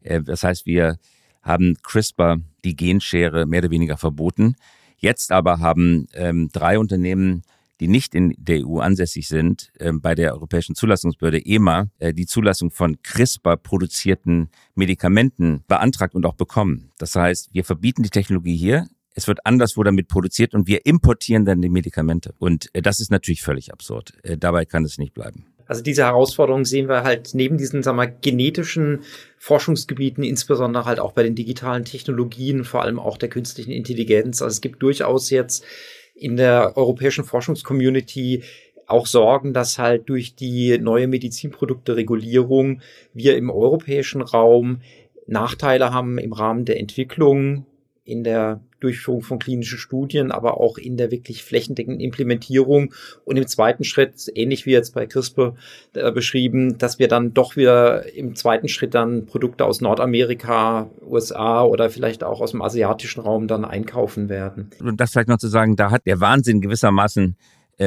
Äh, 0.02 0.22
das 0.22 0.42
heißt, 0.42 0.66
wir 0.66 0.98
haben 1.42 1.76
CRISPR, 1.82 2.38
die 2.64 2.74
Genschere, 2.74 3.46
mehr 3.46 3.60
oder 3.60 3.70
weniger 3.70 3.96
verboten. 3.96 4.56
Jetzt 4.96 5.30
aber 5.30 5.60
haben 5.60 6.08
ähm, 6.14 6.48
drei 6.52 6.78
Unternehmen 6.78 7.42
die 7.80 7.88
nicht 7.88 8.14
in 8.14 8.34
der 8.38 8.66
EU 8.66 8.78
ansässig 8.78 9.28
sind, 9.28 9.72
äh, 9.78 9.92
bei 9.92 10.14
der 10.14 10.34
Europäischen 10.34 10.74
Zulassungsbehörde 10.74 11.44
EMA 11.44 11.88
äh, 11.98 12.14
die 12.14 12.26
Zulassung 12.26 12.70
von 12.70 13.02
CRISPR 13.02 13.56
produzierten 13.56 14.50
Medikamenten 14.74 15.64
beantragt 15.66 16.14
und 16.14 16.26
auch 16.26 16.34
bekommen. 16.34 16.92
Das 16.98 17.16
heißt, 17.16 17.50
wir 17.52 17.64
verbieten 17.64 18.02
die 18.02 18.10
Technologie 18.10 18.56
hier. 18.56 18.86
Es 19.14 19.28
wird 19.28 19.44
anderswo 19.44 19.82
damit 19.82 20.08
produziert 20.08 20.54
und 20.54 20.66
wir 20.66 20.86
importieren 20.86 21.44
dann 21.44 21.60
die 21.60 21.68
Medikamente. 21.68 22.34
Und 22.38 22.70
äh, 22.72 22.82
das 22.82 23.00
ist 23.00 23.10
natürlich 23.10 23.42
völlig 23.42 23.72
absurd. 23.72 24.14
Äh, 24.22 24.38
dabei 24.38 24.64
kann 24.64 24.84
es 24.84 24.98
nicht 24.98 25.14
bleiben. 25.14 25.46
Also 25.66 25.82
diese 25.82 26.04
Herausforderung 26.04 26.64
sehen 26.64 26.88
wir 26.88 27.02
halt 27.02 27.30
neben 27.34 27.56
diesen, 27.56 27.82
sagen 27.82 27.96
wir, 27.96 28.06
genetischen 28.06 29.04
Forschungsgebieten, 29.38 30.22
insbesondere 30.22 30.84
halt 30.84 31.00
auch 31.00 31.12
bei 31.12 31.22
den 31.22 31.34
digitalen 31.34 31.84
Technologien, 31.84 32.64
vor 32.64 32.82
allem 32.82 32.98
auch 32.98 33.16
der 33.16 33.28
künstlichen 33.28 33.70
Intelligenz. 33.70 34.42
Also 34.42 34.52
es 34.52 34.60
gibt 34.60 34.82
durchaus 34.82 35.30
jetzt 35.30 35.64
in 36.14 36.36
der 36.36 36.76
europäischen 36.76 37.24
Forschungscommunity 37.24 38.42
auch 38.86 39.06
sorgen, 39.06 39.54
dass 39.54 39.78
halt 39.78 40.08
durch 40.08 40.34
die 40.34 40.78
neue 40.78 41.06
Medizinprodukte-Regulierung 41.08 42.80
wir 43.14 43.36
im 43.36 43.50
europäischen 43.50 44.20
Raum 44.22 44.82
Nachteile 45.26 45.92
haben 45.92 46.18
im 46.18 46.32
Rahmen 46.32 46.64
der 46.64 46.78
Entwicklung 46.78 47.66
in 48.04 48.24
der 48.24 48.60
Durchführung 48.80 49.22
von 49.22 49.38
klinischen 49.38 49.78
Studien, 49.78 50.32
aber 50.32 50.60
auch 50.60 50.76
in 50.76 50.96
der 50.96 51.12
wirklich 51.12 51.44
flächendeckenden 51.44 52.00
Implementierung 52.00 52.92
und 53.24 53.36
im 53.36 53.46
zweiten 53.46 53.84
Schritt, 53.84 54.30
ähnlich 54.34 54.66
wie 54.66 54.72
jetzt 54.72 54.94
bei 54.94 55.06
CRISPR 55.06 55.54
äh, 55.94 56.10
beschrieben, 56.10 56.78
dass 56.78 56.98
wir 56.98 57.06
dann 57.06 57.32
doch 57.32 57.56
wieder 57.56 58.12
im 58.14 58.34
zweiten 58.34 58.68
Schritt 58.68 58.94
dann 58.94 59.26
Produkte 59.26 59.64
aus 59.64 59.80
Nordamerika, 59.80 60.90
USA 61.08 61.62
oder 61.62 61.90
vielleicht 61.90 62.24
auch 62.24 62.40
aus 62.40 62.50
dem 62.50 62.62
asiatischen 62.62 63.20
Raum 63.20 63.46
dann 63.46 63.64
einkaufen 63.64 64.28
werden. 64.28 64.70
Und 64.80 65.00
das 65.00 65.12
vielleicht 65.12 65.28
noch 65.28 65.38
zu 65.38 65.48
sagen, 65.48 65.76
da 65.76 65.90
hat 65.90 66.06
der 66.06 66.20
Wahnsinn 66.20 66.60
gewissermaßen 66.60 67.36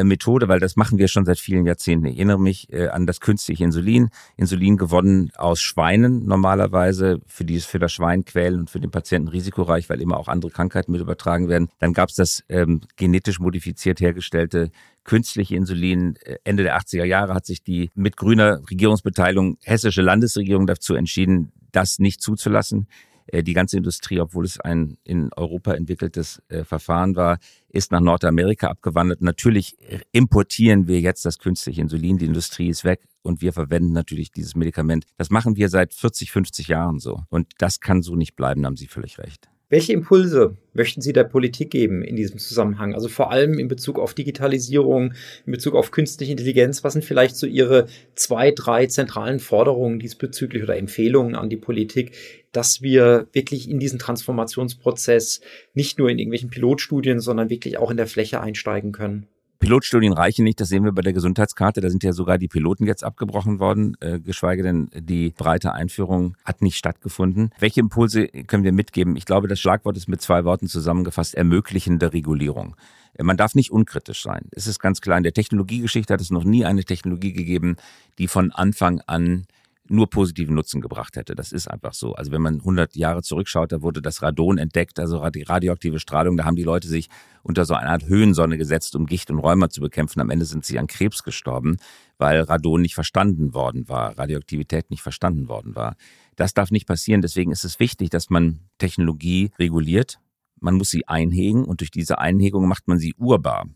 Methode, 0.04 0.48
weil 0.48 0.60
das 0.60 0.76
machen 0.76 0.98
wir 0.98 1.08
schon 1.08 1.26
seit 1.26 1.40
vielen 1.40 1.66
Jahrzehnten. 1.66 2.06
Ich 2.08 2.18
erinnere 2.18 2.40
mich 2.40 2.72
äh, 2.72 2.88
an 2.88 3.06
das 3.06 3.20
künstliche 3.20 3.64
Insulin. 3.64 4.10
Insulin 4.36 4.78
gewonnen 4.78 5.32
aus 5.36 5.62
Schweinen 5.62 6.26
normalerweise, 6.26 7.20
für 7.28 7.46
die 7.46 7.56
es 7.56 7.66
für 7.66 7.80
das 7.80 7.94
Schwein 7.94 8.26
quälen 8.26 8.62
und 8.62 8.70
für 8.70 8.80
den 8.80 8.92
Patienten 8.92 9.28
risikoreich, 9.28 9.90
weil 9.90 10.02
immer 10.02 10.18
auch 10.18 10.28
andere 10.28 10.52
Krankheiten 10.52 10.92
mit 10.92 11.02
übertragen 11.02 11.50
werden. 11.50 11.70
Dann 11.80 11.94
gab 11.94 12.10
es 12.10 12.16
das 12.16 12.44
ähm, 12.50 12.82
genetisch 12.96 13.40
modifiziert 13.40 14.00
hergestellte 14.00 14.72
künstliche 15.06 15.56
Insulin. 15.56 16.18
Äh, 16.26 16.38
Ende 16.44 16.64
der 16.64 16.78
80er 16.78 17.06
Jahre 17.06 17.34
hat 17.34 17.46
sich 17.46 17.64
die 17.64 17.92
mit 17.96 18.18
grüner 18.18 18.60
Regierungsbeteiligung 18.70 19.58
hessische 19.64 20.02
Landesregierung 20.02 20.68
dazu 20.68 20.96
entschieden, 20.96 21.54
das 21.72 22.00
nicht 22.00 22.22
zuzulassen. 22.22 22.88
Äh, 23.28 23.44
die 23.44 23.54
ganze 23.54 23.78
Industrie, 23.78 24.20
obwohl 24.20 24.46
es 24.46 24.60
ein 24.60 24.98
in 25.04 25.32
Europa 25.34 25.74
entwickeltes 25.74 26.42
äh, 26.48 26.64
Verfahren 26.64 27.16
war, 27.16 27.40
ist 27.70 27.92
nach 27.92 28.00
Nordamerika 28.00 28.68
abgewandert. 28.68 29.22
Natürlich 29.22 29.78
importieren 30.12 30.88
wir 30.88 31.02
jetzt 31.02 31.26
das 31.26 31.40
künstliche 31.40 31.82
Insulin. 31.82 32.18
Die 32.18 32.26
Industrie 32.26 32.70
ist 32.70 32.84
weg 32.86 33.06
und 33.22 33.42
wir 33.42 33.52
verwenden 33.52 33.92
natürlich 33.92 34.32
dieses 34.32 34.56
Medikament. 34.56 35.06
Das 35.18 35.30
machen 35.30 35.58
wir 35.58 35.70
seit 35.70 35.94
40, 35.94 36.32
50 36.32 36.68
Jahren 36.70 37.00
so. 37.00 37.24
Und 37.30 37.52
das 37.58 37.82
kann 37.82 38.02
so 38.02 38.16
nicht 38.16 38.36
bleiben, 38.36 38.66
haben 38.66 38.78
Sie 38.78 38.88
völlig 38.88 39.18
recht. 39.18 39.50
Welche 39.68 39.94
Impulse 39.94 40.58
möchten 40.74 41.02
Sie 41.02 41.12
der 41.12 41.24
Politik 41.24 41.72
geben 41.72 42.04
in 42.04 42.16
diesem 42.16 42.38
Zusammenhang? 42.38 42.94
Also 42.94 43.08
vor 43.08 43.32
allem 43.32 43.58
in 43.58 43.68
Bezug 43.68 43.98
auf 43.98 44.14
Digitalisierung, 44.14 45.14
in 45.48 45.52
Bezug 45.52 45.74
auf 45.74 45.90
künstliche 45.90 46.32
Intelligenz. 46.32 46.84
Was 46.84 46.94
sind 46.94 47.04
vielleicht 47.04 47.36
so 47.36 47.48
Ihre 47.48 47.88
zwei, 48.14 48.52
drei 48.52 48.86
zentralen 48.86 49.40
Forderungen 49.40 49.98
diesbezüglich 49.98 50.62
oder 50.62 50.78
Empfehlungen 50.78 51.34
an 51.34 51.50
die 51.50 51.58
Politik, 51.58 52.12
dass 52.52 52.84
wir 52.84 53.28
wirklich 53.32 53.68
in 53.68 53.80
diesen 53.80 53.98
Transformationsprozess 53.98 55.42
nicht 55.74 55.98
nur 55.98 56.10
in 56.10 56.20
irgendwelchen 56.20 56.52
Pilotstudien, 56.52 57.20
sondern 57.20 57.50
wirklich 57.50 57.80
auch 57.80 57.90
in 57.90 57.98
der 57.98 58.08
Fläche 58.08 58.42
einsteigen 58.42 58.92
können? 58.92 59.28
Pilotstudien 59.66 60.14
reichen 60.14 60.44
nicht, 60.44 60.62
das 60.62 60.70
sehen 60.70 60.84
wir 60.84 60.92
bei 60.92 61.02
der 61.02 61.12
Gesundheitskarte. 61.12 61.82
Da 61.82 61.90
sind 61.90 62.04
ja 62.04 62.14
sogar 62.14 62.38
die 62.38 62.48
Piloten 62.48 62.86
jetzt 62.86 63.04
abgebrochen 63.04 63.58
worden, 63.58 63.98
äh, 64.00 64.20
geschweige 64.20 64.62
denn 64.62 64.92
die 64.94 65.32
breite 65.32 65.74
Einführung 65.74 66.38
hat 66.46 66.62
nicht 66.62 66.78
stattgefunden. 66.78 67.50
Welche 67.58 67.80
Impulse 67.80 68.28
können 68.28 68.64
wir 68.64 68.72
mitgeben? 68.72 69.16
Ich 69.16 69.26
glaube, 69.26 69.48
das 69.48 69.60
Schlagwort 69.60 69.98
ist 69.98 70.08
mit 70.08 70.22
zwei 70.22 70.46
Worten 70.46 70.68
zusammengefasst, 70.68 71.34
ermöglichende 71.34 72.14
Regulierung. 72.14 72.76
Äh, 73.16 73.24
man 73.24 73.38
darf 73.38 73.56
nicht 73.56 73.72
unkritisch 73.72 74.22
sein. 74.22 74.44
Es 74.52 74.68
ist 74.68 74.78
ganz 74.78 75.02
klar, 75.02 75.18
in 75.18 75.24
der 75.24 75.34
Technologiegeschichte 75.34 76.14
hat 76.14 76.22
es 76.22 76.30
noch 76.30 76.44
nie 76.44 76.64
eine 76.64 76.84
Technologie 76.84 77.34
gegeben, 77.34 77.78
die 78.20 78.28
von 78.28 78.52
Anfang 78.52 79.02
an 79.08 79.48
nur 79.88 80.10
positiven 80.10 80.56
Nutzen 80.56 80.82
gebracht 80.82 81.16
hätte. 81.16 81.36
Das 81.36 81.52
ist 81.52 81.70
einfach 81.70 81.94
so. 81.94 82.14
Also 82.14 82.32
wenn 82.32 82.42
man 82.42 82.56
100 82.56 82.96
Jahre 82.96 83.22
zurückschaut, 83.22 83.72
da 83.72 83.82
wurde 83.82 84.02
das 84.02 84.22
Radon 84.22 84.58
entdeckt, 84.58 85.00
also 85.00 85.18
radioaktive 85.18 86.00
Strahlung, 86.00 86.38
da 86.38 86.46
haben 86.46 86.56
die 86.56 86.64
Leute 86.64 86.88
sich 86.88 87.10
unter 87.44 87.66
so 87.66 87.76
eine 87.76 87.90
Art 87.90 88.08
Höhensonne 88.08 88.58
gesetzt, 88.58 88.96
um 88.96 89.06
Gicht 89.06 89.30
und 89.30 89.40
Rheuma 89.40 89.70
zu 89.70 89.82
bekämpfen. 89.82 90.20
Am 90.22 90.30
Ende 90.30 90.46
sind 90.46 90.66
sie 90.66 90.80
an 90.80 90.88
Krebs 90.88 91.24
gestorben, 91.24 91.78
weil 92.18 92.42
Radon 92.42 92.82
nicht 92.82 92.96
verstanden 92.96 93.54
worden 93.54 93.88
war, 93.88 94.18
Radioaktivität 94.18 94.90
nicht 94.90 95.02
verstanden 95.02 95.48
worden 95.48 95.76
war. 95.76 95.96
Das 96.36 96.54
darf 96.54 96.72
nicht 96.72 96.88
passieren. 96.88 97.22
Deswegen 97.22 97.52
ist 97.52 97.64
es 97.64 97.80
wichtig, 97.80 98.10
dass 98.10 98.30
man 98.30 98.62
Technologie 98.80 99.52
reguliert. 99.60 100.20
Man 100.60 100.76
muss 100.76 100.90
sie 100.90 101.08
einhegen 101.08 101.64
und 101.64 101.82
durch 101.82 101.92
diese 101.92 102.18
Einhegung 102.18 102.68
macht 102.68 102.88
man 102.88 102.98
sie 102.98 103.14
urbar. 103.18 103.68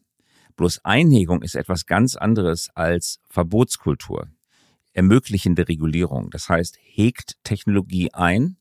Bloß 0.56 0.84
Einhegung 0.84 1.42
ist 1.42 1.56
etwas 1.56 1.86
ganz 1.86 2.16
anderes 2.16 2.70
als 2.74 3.20
Verbotskultur 3.30 4.28
ermöglichende 4.94 5.68
Regulierung. 5.68 6.30
Das 6.30 6.50
heißt, 6.50 6.78
hegt 6.82 7.38
Technologie 7.44 8.14
ein, 8.14 8.58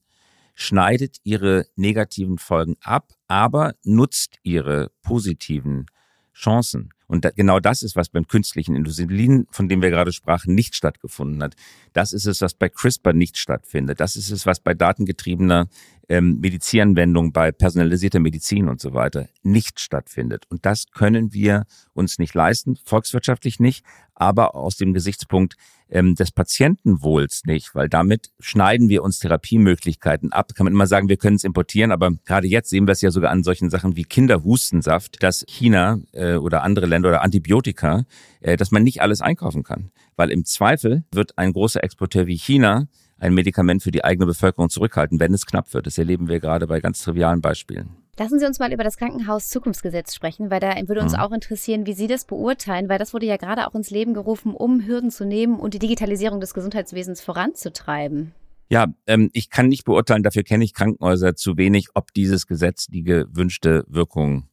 schneidet 0.55 1.19
ihre 1.23 1.67
negativen 1.77 2.39
Folgen 2.39 2.77
ab, 2.83 3.13
aber 3.29 3.75
nutzt 3.85 4.39
ihre 4.43 4.91
positiven 5.03 5.87
Chancen. 6.35 6.91
Und 7.09 7.25
da, 7.25 7.31
genau 7.31 7.59
das 7.59 7.83
ist, 7.83 7.97
was 7.97 8.11
beim 8.11 8.27
künstlichen 8.27 8.77
Insulin, 8.77 9.47
von 9.51 9.69
dem 9.69 9.81
wir 9.81 9.89
gerade 9.91 10.13
sprachen, 10.13 10.55
nicht 10.55 10.77
stattgefunden 10.77 11.43
hat. 11.43 11.55
Das 11.95 12.13
ist 12.13 12.27
es, 12.27 12.43
was 12.43 12.55
bei 12.55 12.69
CRISPR 12.69 13.15
nicht 13.15 13.39
stattfindet. 13.39 13.99
Das 13.99 14.15
ist 14.15 14.31
es, 14.31 14.45
was 14.45 14.61
bei 14.61 14.75
datengetriebener 14.75 15.69
ähm, 16.09 16.39
Medizinanwendung, 16.41 17.33
bei 17.33 17.51
personalisierter 17.51 18.21
Medizin 18.21 18.69
und 18.69 18.81
so 18.81 18.93
weiter 18.93 19.29
nicht 19.43 19.81
stattfindet. 19.81 20.45
Und 20.51 20.67
das 20.67 20.87
können 20.93 21.33
wir 21.33 21.65
uns 21.95 22.19
nicht 22.19 22.35
leisten, 22.35 22.77
volkswirtschaftlich 22.85 23.59
nicht, 23.59 23.85
aber 24.15 24.55
aus 24.55 24.77
dem 24.77 24.93
Gesichtspunkt 24.93 25.57
ähm, 25.91 26.15
des 26.15 26.33
Patientenwohls 26.33 27.43
nicht, 27.45 27.75
weil 27.75 27.89
damit 27.89 28.31
schneiden 28.41 28.89
wir 28.89 29.03
uns 29.03 29.19
Therapiemöglichkeiten 29.19 30.33
ab. 30.33 30.55
Kann 30.55 30.65
man 30.65 30.73
immer 30.73 30.87
sagen, 30.87 31.09
wir 31.09 31.17
können 31.17 31.37
es 31.37 31.45
importieren, 31.45 31.93
aber 31.93 32.11
gerade 32.25 32.47
jetzt 32.47 32.71
sehen 32.71 32.87
wir 32.87 32.93
es 32.93 33.01
ja 33.01 33.11
sogar 33.11 33.31
an 33.31 33.43
solchen 33.43 33.71
Sachen 33.71 33.97
wie 33.97 34.05
Kinderhustensaft, 34.05 35.23
dass 35.23 35.45
China 35.49 35.99
äh, 36.13 36.35
oder 36.35 36.63
andere 36.63 36.87
Länder 36.87 37.11
oder 37.11 37.23
Antibiotika, 37.23 38.05
äh, 38.41 38.57
dass 38.57 38.71
man 38.71 38.83
nicht 38.83 39.03
alles 39.03 39.21
einkaufen 39.21 39.63
kann. 39.63 39.91
Weil 40.17 40.31
im 40.31 40.45
Zweifel 40.45 41.05
wird 41.13 41.39
ein 41.39 41.53
großer 41.53 41.83
Exporteur 41.83 42.27
wie 42.27 42.37
China 42.37 42.89
ein 43.19 43.35
Medikament 43.35 43.83
für 43.83 43.91
die 43.91 44.05
eigene 44.05 44.27
Bevölkerung 44.27 44.71
zurückhalten, 44.71 45.19
wenn 45.21 45.35
es 45.35 45.47
knapp 45.47 45.75
wird. 45.75 45.87
Das 45.87 45.99
erleben 45.99 46.29
wir 46.29 46.41
gerade 46.41 46.67
bei 46.67 46.81
ganz 46.81 47.03
trivialen 47.03 47.41
Beispielen. 47.41 48.08
Lassen 48.19 48.41
Sie 48.41 48.47
uns 48.47 48.59
mal 48.59 48.73
über 48.73 48.83
das 48.83 48.97
Krankenhaus-Zukunftsgesetz 48.97 50.13
sprechen, 50.13 50.51
weil 50.51 50.59
da 50.59 50.75
würde 50.89 51.03
uns 51.03 51.13
mhm. 51.13 51.21
auch 51.21 51.31
interessieren, 51.31 51.87
wie 51.87 51.93
Sie 51.93 52.09
das 52.09 52.25
beurteilen, 52.25 52.89
weil 52.89 52.99
das 52.99 53.15
wurde 53.15 53.27
ja 53.27 53.37
gerade 53.37 53.65
auch 53.69 53.77
ins 53.77 53.91
Leben 53.91 54.13
gerufen, 54.13 54.55
um 54.55 54.85
Hürden 54.85 55.13
zu 55.13 55.25
nehmen 55.25 55.61
und 55.61 55.73
die 55.75 55.79
Digitalisierung 55.79 56.41
des 56.41 56.53
Gesundheitswesens 56.53 57.21
voranzutreiben. 57.21 58.33
Ja, 58.71 58.87
ähm, 59.07 59.31
ich 59.33 59.51
kann 59.51 59.69
nicht 59.69 59.85
beurteilen, 59.85 60.25
dafür 60.25 60.43
kenne 60.43 60.65
ich 60.65 60.75
Krankenhäuser 60.75 61.37
zu 61.37 61.57
wenig, 61.57 61.91
ob 61.95 62.13
dieses 62.13 62.49
Gesetz 62.49 62.89
die 62.89 63.05
gewünschte 63.05 63.85
Wirkung 63.87 64.49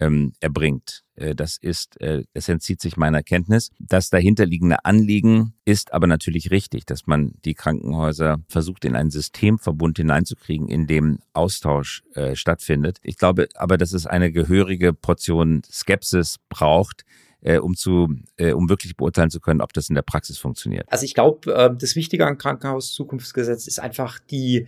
ähm, 0.00 0.32
erbringt. 0.40 1.02
Äh, 1.16 1.34
das 1.34 1.56
ist, 1.56 2.00
äh, 2.00 2.24
es 2.32 2.48
entzieht 2.48 2.80
sich 2.80 2.96
meiner 2.96 3.22
Kenntnis. 3.22 3.70
Das 3.78 4.10
dahinterliegende 4.10 4.84
Anliegen 4.84 5.54
ist 5.64 5.92
aber 5.92 6.06
natürlich 6.06 6.50
richtig, 6.50 6.86
dass 6.86 7.06
man 7.06 7.32
die 7.44 7.54
Krankenhäuser 7.54 8.38
versucht, 8.48 8.84
in 8.84 8.96
einen 8.96 9.10
Systemverbund 9.10 9.98
hineinzukriegen, 9.98 10.68
in 10.68 10.86
dem 10.86 11.18
Austausch 11.32 12.02
äh, 12.14 12.34
stattfindet. 12.34 12.98
Ich 13.02 13.18
glaube 13.18 13.48
aber, 13.54 13.78
dass 13.78 13.92
es 13.92 14.06
eine 14.06 14.32
gehörige 14.32 14.92
Portion 14.92 15.62
Skepsis 15.70 16.36
braucht, 16.48 17.04
äh, 17.44 17.58
um 17.58 17.76
zu, 17.76 18.08
äh, 18.36 18.52
um 18.52 18.68
wirklich 18.68 18.96
beurteilen 18.96 19.30
zu 19.30 19.40
können, 19.40 19.60
ob 19.60 19.72
das 19.72 19.88
in 19.88 19.94
der 19.94 20.02
Praxis 20.02 20.38
funktioniert. 20.38 20.90
Also 20.90 21.04
ich 21.04 21.14
glaube, 21.14 21.54
äh, 21.54 21.70
das 21.76 21.94
Wichtige 21.94 22.26
am 22.26 22.38
Krankenhauszukunftsgesetz 22.38 23.66
ist 23.66 23.78
einfach 23.78 24.18
die 24.18 24.66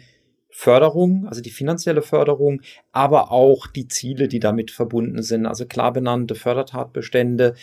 Förderung, 0.59 1.27
also 1.27 1.43
die 1.43 1.51
finanzielle 1.51 2.01
Förderung, 2.01 2.63
aber 2.91 3.31
auch 3.31 3.67
die 3.67 3.89
Ziele, 3.89 4.27
die 4.27 4.41
damit 4.41 4.71
verbunden 4.71 5.23
sind. 5.23 5.45
Also 5.45 5.67
klar 5.67 5.93
benannte 5.93 6.35
Fördertatbestände, 6.35 7.55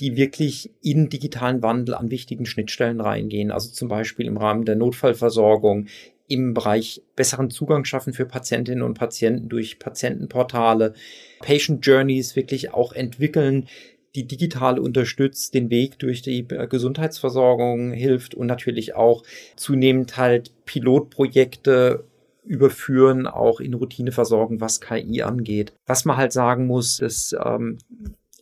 die 0.00 0.16
wirklich 0.16 0.70
in 0.82 1.08
digitalen 1.08 1.62
Wandel 1.62 1.94
an 1.94 2.10
wichtigen 2.10 2.44
Schnittstellen 2.44 3.00
reingehen. 3.00 3.50
Also 3.50 3.70
zum 3.70 3.88
Beispiel 3.88 4.26
im 4.26 4.36
Rahmen 4.36 4.66
der 4.66 4.76
Notfallversorgung, 4.76 5.86
im 6.28 6.52
Bereich 6.52 7.00
besseren 7.16 7.48
Zugang 7.48 7.86
schaffen 7.86 8.12
für 8.12 8.26
Patientinnen 8.26 8.82
und 8.82 8.98
Patienten 8.98 9.48
durch 9.48 9.78
Patientenportale, 9.78 10.92
Patient 11.40 11.84
Journeys 11.86 12.36
wirklich 12.36 12.74
auch 12.74 12.92
entwickeln, 12.92 13.66
die 14.14 14.26
digital 14.26 14.78
unterstützt, 14.78 15.54
den 15.54 15.70
Weg 15.70 15.98
durch 16.00 16.20
die 16.20 16.46
Gesundheitsversorgung 16.46 17.92
hilft 17.92 18.34
und 18.34 18.46
natürlich 18.46 18.94
auch 18.94 19.22
zunehmend 19.56 20.18
halt 20.18 20.52
Pilotprojekte 20.66 22.04
überführen, 22.44 23.26
auch 23.26 23.60
in 23.60 23.74
Routineversorgung, 23.74 24.60
was 24.60 24.80
KI 24.80 25.22
angeht. 25.22 25.72
Was 25.86 26.04
man 26.04 26.16
halt 26.16 26.32
sagen 26.32 26.66
muss, 26.66 26.96
das 26.98 27.34
ähm, 27.44 27.78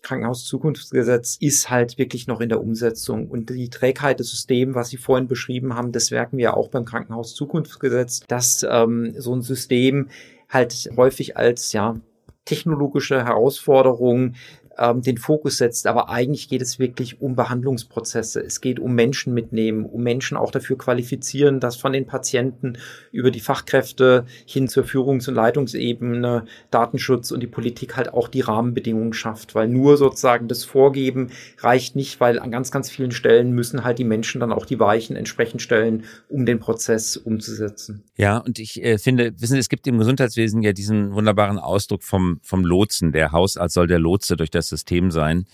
Krankenhauszukunftsgesetz 0.02 1.36
ist 1.40 1.70
halt 1.70 1.98
wirklich 1.98 2.26
noch 2.26 2.40
in 2.40 2.48
der 2.48 2.60
Umsetzung. 2.60 3.28
Und 3.28 3.50
die 3.50 3.68
Trägheit 3.68 4.20
des 4.20 4.30
Systems, 4.30 4.74
was 4.74 4.88
Sie 4.88 4.96
vorhin 4.96 5.28
beschrieben 5.28 5.74
haben, 5.74 5.92
das 5.92 6.10
merken 6.10 6.38
wir 6.38 6.56
auch 6.56 6.68
beim 6.68 6.84
Krankenhauszukunftsgesetz, 6.84 8.20
dass 8.26 8.66
ähm, 8.68 9.14
so 9.18 9.34
ein 9.34 9.42
System 9.42 10.08
halt 10.48 10.90
häufig 10.96 11.36
als 11.36 11.72
ja 11.72 12.00
technologische 12.44 13.24
Herausforderung 13.24 14.34
ähm, 14.78 15.02
den 15.02 15.18
Fokus 15.18 15.58
setzt. 15.58 15.86
Aber 15.86 16.08
eigentlich 16.08 16.48
geht 16.48 16.62
es 16.62 16.78
wirklich 16.78 17.20
um 17.20 17.36
Behandlungsprozesse. 17.36 18.40
Es 18.40 18.60
geht 18.60 18.80
um 18.80 18.94
Menschen 18.94 19.34
mitnehmen, 19.34 19.84
um 19.84 20.02
Menschen 20.02 20.36
auch 20.36 20.50
dafür 20.50 20.78
qualifizieren, 20.78 21.60
dass 21.60 21.76
von 21.76 21.92
den 21.92 22.06
Patienten 22.06 22.78
über 23.12 23.30
die 23.30 23.40
Fachkräfte 23.40 24.24
hin 24.46 24.68
zur 24.68 24.84
Führungs- 24.84 25.28
und 25.28 25.34
Leitungsebene 25.34 26.44
Datenschutz 26.70 27.30
und 27.30 27.40
die 27.40 27.46
Politik 27.46 27.96
halt 27.96 28.12
auch 28.12 28.28
die 28.28 28.40
Rahmenbedingungen 28.40 29.12
schafft. 29.12 29.54
Weil 29.54 29.68
nur 29.68 29.96
sozusagen 29.96 30.48
das 30.48 30.64
Vorgeben 30.64 31.30
reicht 31.58 31.96
nicht, 31.96 32.20
weil 32.20 32.38
an 32.38 32.50
ganz, 32.50 32.70
ganz 32.70 32.90
vielen 32.90 33.12
Stellen 33.12 33.52
müssen 33.52 33.84
halt 33.84 33.98
die 33.98 34.04
Menschen 34.04 34.40
dann 34.40 34.52
auch 34.52 34.66
die 34.66 34.80
Weichen 34.80 35.16
entsprechend 35.16 35.62
stellen, 35.62 36.04
um 36.28 36.46
den 36.46 36.58
Prozess 36.58 37.16
umzusetzen. 37.16 38.04
Ja, 38.16 38.38
und 38.38 38.58
ich 38.58 38.82
äh, 38.82 38.98
finde, 38.98 39.32
wissen 39.40 39.54
Sie, 39.54 39.58
es 39.58 39.68
gibt 39.68 39.86
im 39.86 39.98
Gesundheitswesen 39.98 40.62
ja 40.62 40.72
diesen 40.72 41.12
wunderbaren 41.12 41.58
Ausdruck 41.58 42.02
vom, 42.02 42.40
vom 42.42 42.64
Lotsen. 42.64 43.12
Der 43.12 43.32
Hausarzt 43.32 43.74
soll 43.74 43.86
der 43.86 43.98
Lotse 43.98 44.36
durch 44.36 44.50
das 44.50 44.69
System 44.70 45.10
sein. 45.10 45.44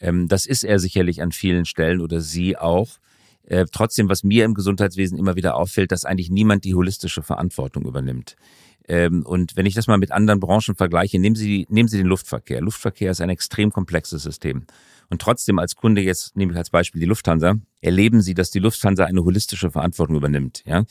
Ähm, 0.00 0.26
das 0.26 0.46
ist 0.46 0.64
er 0.64 0.80
sicherlich 0.80 1.22
an 1.22 1.30
vielen 1.30 1.64
Stellen 1.64 2.00
oder 2.00 2.20
sie 2.20 2.58
auch. 2.58 2.98
Äh, 3.44 3.66
trotzdem, 3.70 4.08
was 4.08 4.24
mir 4.24 4.44
im 4.44 4.54
Gesundheitswesen 4.54 5.18
immer 5.18 5.36
wieder 5.36 5.56
auffällt, 5.56 5.92
dass 5.92 6.04
eigentlich 6.04 6.30
niemand 6.30 6.64
die 6.64 6.74
holistische 6.74 7.22
Verantwortung 7.22 7.84
übernimmt. 7.84 8.36
Ähm, 8.88 9.24
und 9.24 9.56
wenn 9.56 9.66
ich 9.66 9.74
das 9.74 9.86
mal 9.86 9.98
mit 9.98 10.12
anderen 10.12 10.40
Branchen 10.40 10.74
vergleiche, 10.74 11.18
nehmen 11.18 11.36
Sie, 11.36 11.66
nehmen 11.68 11.88
Sie 11.88 11.98
den 11.98 12.06
Luftverkehr. 12.06 12.60
Luftverkehr 12.60 13.10
ist 13.10 13.20
ein 13.20 13.30
extrem 13.30 13.70
komplexes 13.70 14.22
System. 14.22 14.66
Und 15.08 15.20
trotzdem 15.20 15.58
als 15.58 15.76
Kunde, 15.76 16.00
jetzt 16.00 16.36
nehme 16.36 16.52
ich 16.52 16.58
als 16.58 16.70
Beispiel 16.70 17.00
die 17.00 17.06
Lufthansa, 17.06 17.54
erleben 17.80 18.22
Sie, 18.22 18.34
dass 18.34 18.50
die 18.50 18.58
Lufthansa 18.58 19.04
eine 19.04 19.22
holistische 19.22 19.70
Verantwortung 19.70 20.16
übernimmt. 20.16 20.62
Ja? 20.64 20.84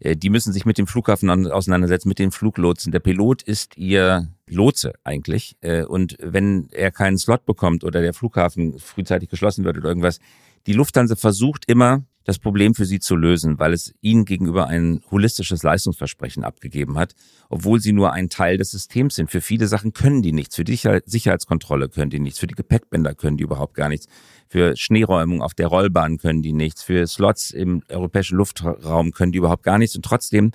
Äh, 0.00 0.16
die 0.16 0.30
müssen 0.30 0.52
sich 0.52 0.64
mit 0.64 0.78
dem 0.78 0.86
Flughafen 0.86 1.30
auseinandersetzen, 1.30 2.08
mit 2.08 2.18
den 2.18 2.30
Fluglotsen. 2.30 2.92
Der 2.92 3.00
Pilot 3.00 3.42
ist 3.42 3.76
ihr 3.76 4.28
Lotse 4.48 4.94
eigentlich. 5.04 5.56
Äh, 5.60 5.84
und 5.84 6.16
wenn 6.20 6.68
er 6.72 6.90
keinen 6.90 7.18
Slot 7.18 7.44
bekommt 7.46 7.84
oder 7.84 8.00
der 8.00 8.14
Flughafen 8.14 8.78
frühzeitig 8.78 9.28
geschlossen 9.28 9.64
wird 9.64 9.76
oder 9.76 9.88
irgendwas, 9.88 10.20
die 10.66 10.72
Lufthansa 10.72 11.16
versucht 11.16 11.64
immer, 11.68 12.04
das 12.26 12.40
Problem 12.40 12.74
für 12.74 12.84
sie 12.84 12.98
zu 12.98 13.14
lösen, 13.14 13.60
weil 13.60 13.72
es 13.72 13.94
ihnen 14.00 14.24
gegenüber 14.24 14.66
ein 14.66 15.00
holistisches 15.12 15.62
Leistungsversprechen 15.62 16.42
abgegeben 16.42 16.98
hat, 16.98 17.14
obwohl 17.48 17.80
sie 17.80 17.92
nur 17.92 18.12
ein 18.12 18.28
Teil 18.28 18.58
des 18.58 18.72
Systems 18.72 19.14
sind. 19.14 19.30
Für 19.30 19.40
viele 19.40 19.68
Sachen 19.68 19.92
können 19.92 20.22
die 20.22 20.32
nichts. 20.32 20.56
Für 20.56 20.64
die 20.64 20.76
Sicherheitskontrolle 21.04 21.88
können 21.88 22.10
die 22.10 22.18
nichts. 22.18 22.40
Für 22.40 22.48
die 22.48 22.56
Gepäckbänder 22.56 23.14
können 23.14 23.36
die 23.36 23.44
überhaupt 23.44 23.74
gar 23.74 23.88
nichts. 23.88 24.08
Für 24.48 24.76
Schneeräumung 24.76 25.40
auf 25.40 25.54
der 25.54 25.68
Rollbahn 25.68 26.18
können 26.18 26.42
die 26.42 26.52
nichts. 26.52 26.82
Für 26.82 27.06
Slots 27.06 27.52
im 27.52 27.84
europäischen 27.88 28.36
Luftraum 28.36 29.12
können 29.12 29.30
die 29.30 29.38
überhaupt 29.38 29.62
gar 29.62 29.78
nichts. 29.78 29.94
Und 29.94 30.04
trotzdem 30.04 30.50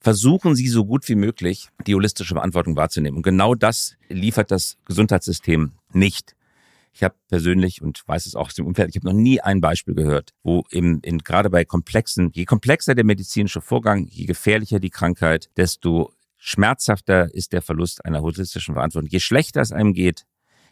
versuchen 0.00 0.56
sie 0.56 0.66
so 0.66 0.84
gut 0.84 1.08
wie 1.08 1.14
möglich, 1.14 1.68
die 1.86 1.94
holistische 1.94 2.34
Verantwortung 2.34 2.74
wahrzunehmen. 2.74 3.18
Und 3.18 3.22
genau 3.22 3.54
das 3.54 3.94
liefert 4.08 4.50
das 4.50 4.76
Gesundheitssystem 4.86 5.70
nicht. 5.92 6.34
Ich 6.96 7.02
habe 7.02 7.14
persönlich 7.28 7.82
und 7.82 8.02
weiß 8.06 8.24
es 8.24 8.34
auch 8.34 8.46
aus 8.46 8.54
dem 8.54 8.66
Umfeld, 8.66 8.88
ich 8.88 8.96
habe 8.96 9.06
noch 9.06 9.12
nie 9.12 9.38
ein 9.38 9.60
Beispiel 9.60 9.94
gehört, 9.94 10.32
wo 10.42 10.64
im, 10.70 11.00
in, 11.02 11.18
gerade 11.18 11.50
bei 11.50 11.62
komplexen, 11.62 12.30
je 12.32 12.46
komplexer 12.46 12.94
der 12.94 13.04
medizinische 13.04 13.60
Vorgang, 13.60 14.06
je 14.06 14.24
gefährlicher 14.24 14.80
die 14.80 14.88
Krankheit, 14.88 15.50
desto 15.58 16.14
schmerzhafter 16.38 17.34
ist 17.34 17.52
der 17.52 17.60
Verlust 17.60 18.02
einer 18.06 18.22
holistischen 18.22 18.72
Verantwortung. 18.72 19.10
Je 19.10 19.20
schlechter 19.20 19.60
es 19.60 19.72
einem 19.72 19.92
geht, 19.92 20.24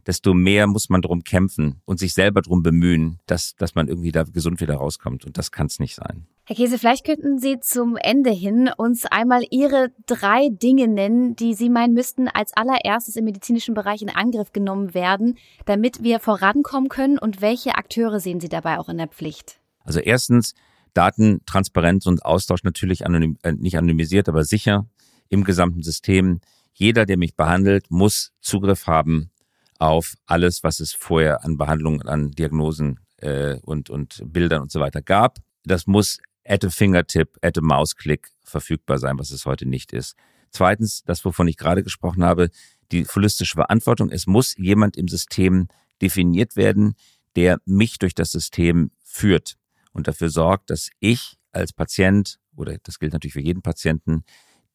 desto 0.06 0.32
mehr 0.32 0.66
muss 0.66 0.88
man 0.88 1.02
drum 1.02 1.24
kämpfen 1.24 1.82
und 1.84 1.98
sich 1.98 2.14
selber 2.14 2.40
drum 2.40 2.62
bemühen, 2.62 3.18
dass, 3.26 3.54
dass 3.56 3.74
man 3.74 3.88
irgendwie 3.88 4.12
da 4.12 4.22
gesund 4.22 4.62
wieder 4.62 4.76
rauskommt. 4.76 5.26
Und 5.26 5.36
das 5.36 5.52
kann 5.52 5.66
es 5.66 5.78
nicht 5.78 5.94
sein. 5.94 6.26
Herr 6.46 6.56
Käse, 6.56 6.78
vielleicht 6.78 7.06
könnten 7.06 7.38
Sie 7.38 7.58
zum 7.60 7.96
Ende 7.96 8.30
hin 8.30 8.70
uns 8.76 9.06
einmal 9.06 9.44
Ihre 9.50 9.92
drei 10.04 10.50
Dinge 10.50 10.88
nennen, 10.88 11.34
die 11.36 11.54
Sie 11.54 11.70
meinen 11.70 11.94
müssten 11.94 12.28
als 12.28 12.52
allererstes 12.54 13.16
im 13.16 13.24
medizinischen 13.24 13.74
Bereich 13.74 14.02
in 14.02 14.10
Angriff 14.10 14.52
genommen 14.52 14.92
werden, 14.92 15.38
damit 15.64 16.02
wir 16.02 16.20
vorankommen 16.20 16.90
können. 16.90 17.18
Und 17.18 17.40
welche 17.40 17.76
Akteure 17.76 18.20
sehen 18.20 18.40
Sie 18.40 18.50
dabei 18.50 18.78
auch 18.78 18.90
in 18.90 18.98
der 18.98 19.08
Pflicht? 19.08 19.58
Also 19.84 20.00
erstens 20.00 20.54
Datentransparenz 20.92 22.04
und 22.04 22.26
Austausch 22.26 22.62
natürlich 22.62 23.06
anonym, 23.06 23.38
äh, 23.42 23.52
nicht 23.52 23.78
anonymisiert, 23.78 24.28
aber 24.28 24.44
sicher 24.44 24.86
im 25.30 25.44
gesamten 25.44 25.82
System. 25.82 26.42
Jeder, 26.74 27.06
der 27.06 27.16
mich 27.16 27.36
behandelt, 27.36 27.90
muss 27.90 28.32
Zugriff 28.42 28.86
haben 28.86 29.30
auf 29.78 30.14
alles, 30.26 30.62
was 30.62 30.80
es 30.80 30.92
vorher 30.92 31.42
an 31.42 31.56
Behandlungen, 31.56 32.02
an 32.02 32.32
Diagnosen 32.32 33.00
äh, 33.16 33.56
und, 33.62 33.88
und 33.88 34.20
Bildern 34.26 34.60
und 34.60 34.70
so 34.70 34.80
weiter 34.80 35.00
gab. 35.00 35.38
Das 35.64 35.86
muss 35.86 36.18
at 36.44 36.64
a 36.64 36.70
fingertip, 36.70 37.36
at 37.42 37.56
a 37.58 37.60
Mausklick 37.60 38.30
verfügbar 38.44 38.98
sein, 38.98 39.18
was 39.18 39.30
es 39.30 39.46
heute 39.46 39.66
nicht 39.66 39.92
ist. 39.92 40.14
Zweitens, 40.50 41.02
das, 41.04 41.24
wovon 41.24 41.48
ich 41.48 41.56
gerade 41.56 41.82
gesprochen 41.82 42.24
habe, 42.24 42.50
die 42.92 43.04
holistische 43.06 43.54
Verantwortung. 43.54 44.10
Es 44.10 44.26
muss 44.26 44.56
jemand 44.56 44.96
im 44.96 45.08
System 45.08 45.68
definiert 46.00 46.56
werden, 46.56 46.94
der 47.36 47.58
mich 47.64 47.98
durch 47.98 48.14
das 48.14 48.30
System 48.30 48.90
führt 49.02 49.56
und 49.92 50.06
dafür 50.06 50.28
sorgt, 50.28 50.70
dass 50.70 50.90
ich 51.00 51.36
als 51.52 51.72
Patient, 51.72 52.38
oder 52.56 52.76
das 52.82 52.98
gilt 52.98 53.12
natürlich 53.12 53.32
für 53.32 53.40
jeden 53.40 53.62
Patienten, 53.62 54.24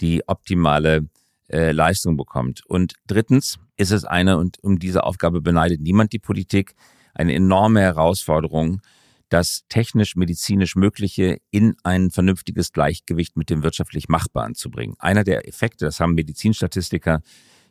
die 0.02 0.28
optimale 0.28 1.08
äh, 1.50 1.72
Leistung 1.72 2.18
bekommt. 2.18 2.66
Und 2.66 2.94
drittens 3.06 3.60
ist 3.78 3.92
es 3.92 4.06
eine, 4.06 4.38
und 4.38 4.62
um 4.64 4.80
diese 4.80 5.04
Aufgabe 5.04 5.42
beneidet 5.42 5.82
niemand 5.82 6.14
die 6.14 6.20
Politik, 6.20 6.76
eine 7.14 7.34
enorme 7.34 7.82
Herausforderung, 7.82 8.82
das 9.30 9.64
technisch-medizinisch 9.70 10.76
Mögliche 10.76 11.40
in 11.52 11.76
ein 11.84 12.10
vernünftiges 12.12 12.74
Gleichgewicht 12.74 13.38
mit 13.38 13.50
dem 13.50 13.64
wirtschaftlich 13.64 14.10
Machbaren 14.10 14.56
zu 14.56 14.70
bringen. 14.70 14.96
Einer 15.00 15.24
der 15.24 15.48
Effekte, 15.48 15.86
das 15.86 16.00
haben 16.00 16.16
Medizinstatistiker 16.16 17.22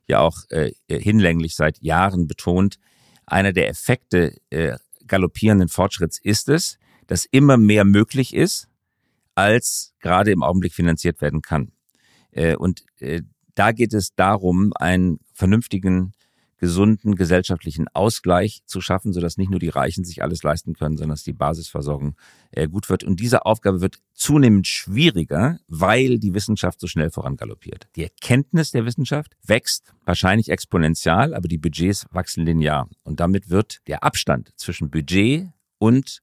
ja 0.07 0.21
auch 0.21 0.45
äh, 0.51 0.73
hinlänglich 0.89 1.57
seit 1.57 1.83
Jahren 1.83 2.27
betont, 2.27 2.79
einer 3.27 3.53
der 3.53 3.69
Effekte 3.69 4.37
äh, 4.51 4.79
galoppierenden 5.07 5.69
Fortschritts 5.69 6.19
ist 6.19 6.49
es, 6.49 6.79
dass 7.07 7.25
immer 7.25 7.57
mehr 7.57 7.85
möglich 7.85 8.35
ist, 8.35 8.69
als 9.35 9.95
gerade 10.01 10.31
im 10.31 10.43
Augenblick 10.43 10.75
finanziert 10.75 11.21
werden 11.21 11.43
kann. 11.43 11.73
Äh, 12.31 12.57
und 12.57 12.85
äh, 13.01 13.23
da 13.55 13.73
geht 13.73 13.93
es 13.93 14.15
darum, 14.15 14.73
einen 14.77 15.19
vernünftigen 15.35 16.13
gesunden 16.59 17.15
gesellschaftlichen 17.15 17.87
Ausgleich 17.89 18.63
zu 18.67 18.81
schaffen, 18.81 19.13
sodass 19.13 19.37
nicht 19.37 19.51
nur 19.51 19.61
die 19.61 19.69
Reichen 19.69 20.05
sich 20.05 20.23
alles 20.23 20.43
leisten 20.43 20.75
können, 20.75 20.97
sondern 20.97 21.15
dass 21.15 21.23
die 21.23 21.33
Basisversorgung 21.33 22.17
äh, 22.51 22.69
gut 22.69 22.91
wird. 22.91 23.05
Und 23.05 23.21
diese 23.21 23.47
Aufgabe 23.47 23.81
wird 23.81 23.99
zunehmend 24.15 24.67
schwieriger, 24.67 25.61
weil 25.69 26.19
die 26.19 26.35
Wissenschaft 26.35 26.81
so 26.81 26.87
schnell 26.87 27.11
vorangaloppiert. 27.11 27.89
Die 27.97 28.03
Erkenntnis 28.03 28.73
der 28.73 28.85
Wissenschaft 28.85 29.37
wächst 29.45 29.95
wahrscheinlich 30.05 30.51
exponentiell, 30.51 31.35
aber 31.35 31.49
die 31.49 31.59
Budgets 31.59 32.07
wachsen 32.11 32.45
linear. 32.45 32.89
Und 33.05 33.21
damit 33.21 33.49
wird 33.51 33.81
der 33.87 34.03
Abstand 34.03 34.53
zwischen 34.57 34.91
Budget 34.91 35.49
und 35.79 36.23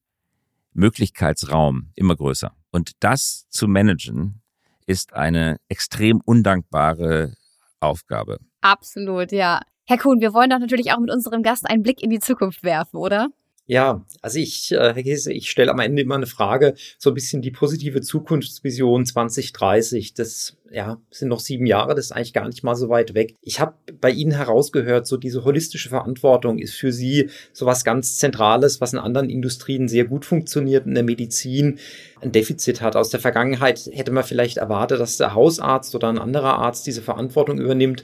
Möglichkeitsraum 0.74 1.91
immer 1.95 2.15
größer. 2.15 2.52
Und 2.71 2.91
das 3.00 3.48
zu 3.50 3.67
managen 3.67 4.41
ist 4.86 5.13
eine 5.13 5.58
extrem 5.69 6.21
undankbare 6.21 7.36
Aufgabe. 7.80 8.39
Absolut, 8.62 9.32
ja. 9.32 9.62
Herr 9.88 10.00
Kuhn, 10.00 10.19
wir 10.19 10.34
wollen 10.34 10.50
doch 10.50 10.58
natürlich 10.58 10.91
auch 10.91 11.00
mit 11.00 11.12
unserem 11.12 11.43
Gast 11.43 11.69
einen 11.69 11.84
Blick 11.84 12.02
in 12.02 12.10
die 12.10 12.19
Zukunft 12.19 12.63
werfen, 12.63 12.98
oder? 12.98 13.30
Ja, 13.67 14.06
also 14.21 14.38
ich, 14.38 14.71
äh, 14.71 14.93
Herr 14.93 15.04
Käse, 15.04 15.34
ich 15.34 15.50
stelle 15.50 15.71
am 15.71 15.80
Ende 15.80 16.04
immer 16.04 16.15
eine 16.15 16.28
Frage, 16.28 16.76
so 17.00 17.10
ein 17.10 17.15
bisschen 17.15 17.41
die 17.41 17.50
positive 17.50 18.02
Zukunftsvision 18.02 19.06
2030. 19.06 20.13
Das 20.13 20.58
ja, 20.71 21.02
sind 21.10 21.30
noch 21.30 21.39
sieben 21.39 21.65
Jahre, 21.65 21.95
das 21.95 22.06
ist 22.06 22.12
eigentlich 22.12 22.34
gar 22.34 22.48
nicht 22.48 22.63
mal 22.63 22.76
so 22.76 22.89
weit 22.89 23.15
weg. 23.15 23.36
Ich 23.41 23.60
habe 23.60 23.74
bei 24.00 24.12
Ihnen 24.12 24.34
herausgehört, 24.34 25.08
so 25.08 25.17
diese 25.17 25.45
holistische 25.45 25.89
Verantwortung 25.89 26.60
ist 26.60 26.76
für 26.76 26.91
Sie 26.91 27.30
so 27.54 27.65
was 27.65 27.84
ganz 27.84 28.17
Zentrales, 28.17 28.82
was 28.82 28.93
in 28.93 29.00
anderen 29.00 29.32
Industrien 29.32 29.88
sehr 29.88 30.06
gut 30.06 30.26
funktioniert, 30.26 30.86
in 30.86 30.93
der 30.93 31.04
Medizin 31.04 31.80
ein 32.21 32.32
Defizit 32.32 32.82
hat. 32.82 32.95
Aus 32.95 33.10
der 33.10 33.19
Vergangenheit 33.19 33.89
hätte 33.91 34.12
man 34.12 34.24
vielleicht 34.24 34.58
erwartet, 34.58 35.00
dass 35.00 35.17
der 35.17 35.34
Hausarzt 35.34 35.95
oder 35.95 36.10
ein 36.10 36.19
anderer 36.19 36.60
Arzt 36.60 36.86
diese 36.86 37.02
Verantwortung 37.02 37.60
übernimmt. 37.60 38.04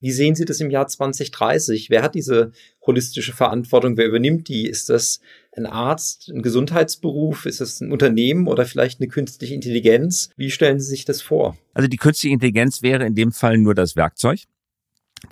Wie 0.00 0.12
sehen 0.12 0.34
Sie 0.34 0.44
das 0.44 0.60
im 0.60 0.70
Jahr 0.70 0.86
2030? 0.86 1.90
Wer 1.90 2.02
hat 2.02 2.14
diese 2.14 2.52
holistische 2.86 3.32
Verantwortung? 3.32 3.96
Wer 3.96 4.06
übernimmt 4.06 4.48
die? 4.48 4.66
Ist 4.66 4.88
das 4.90 5.20
ein 5.56 5.66
Arzt, 5.66 6.30
ein 6.32 6.42
Gesundheitsberuf? 6.42 7.46
Ist 7.46 7.60
das 7.60 7.80
ein 7.80 7.90
Unternehmen 7.90 8.46
oder 8.46 8.64
vielleicht 8.64 9.00
eine 9.00 9.08
künstliche 9.08 9.54
Intelligenz? 9.54 10.30
Wie 10.36 10.50
stellen 10.50 10.78
Sie 10.78 10.88
sich 10.88 11.04
das 11.04 11.20
vor? 11.20 11.56
Also 11.74 11.88
die 11.88 11.96
künstliche 11.96 12.32
Intelligenz 12.32 12.82
wäre 12.82 13.06
in 13.06 13.14
dem 13.14 13.32
Fall 13.32 13.58
nur 13.58 13.74
das 13.74 13.96
Werkzeug. 13.96 14.40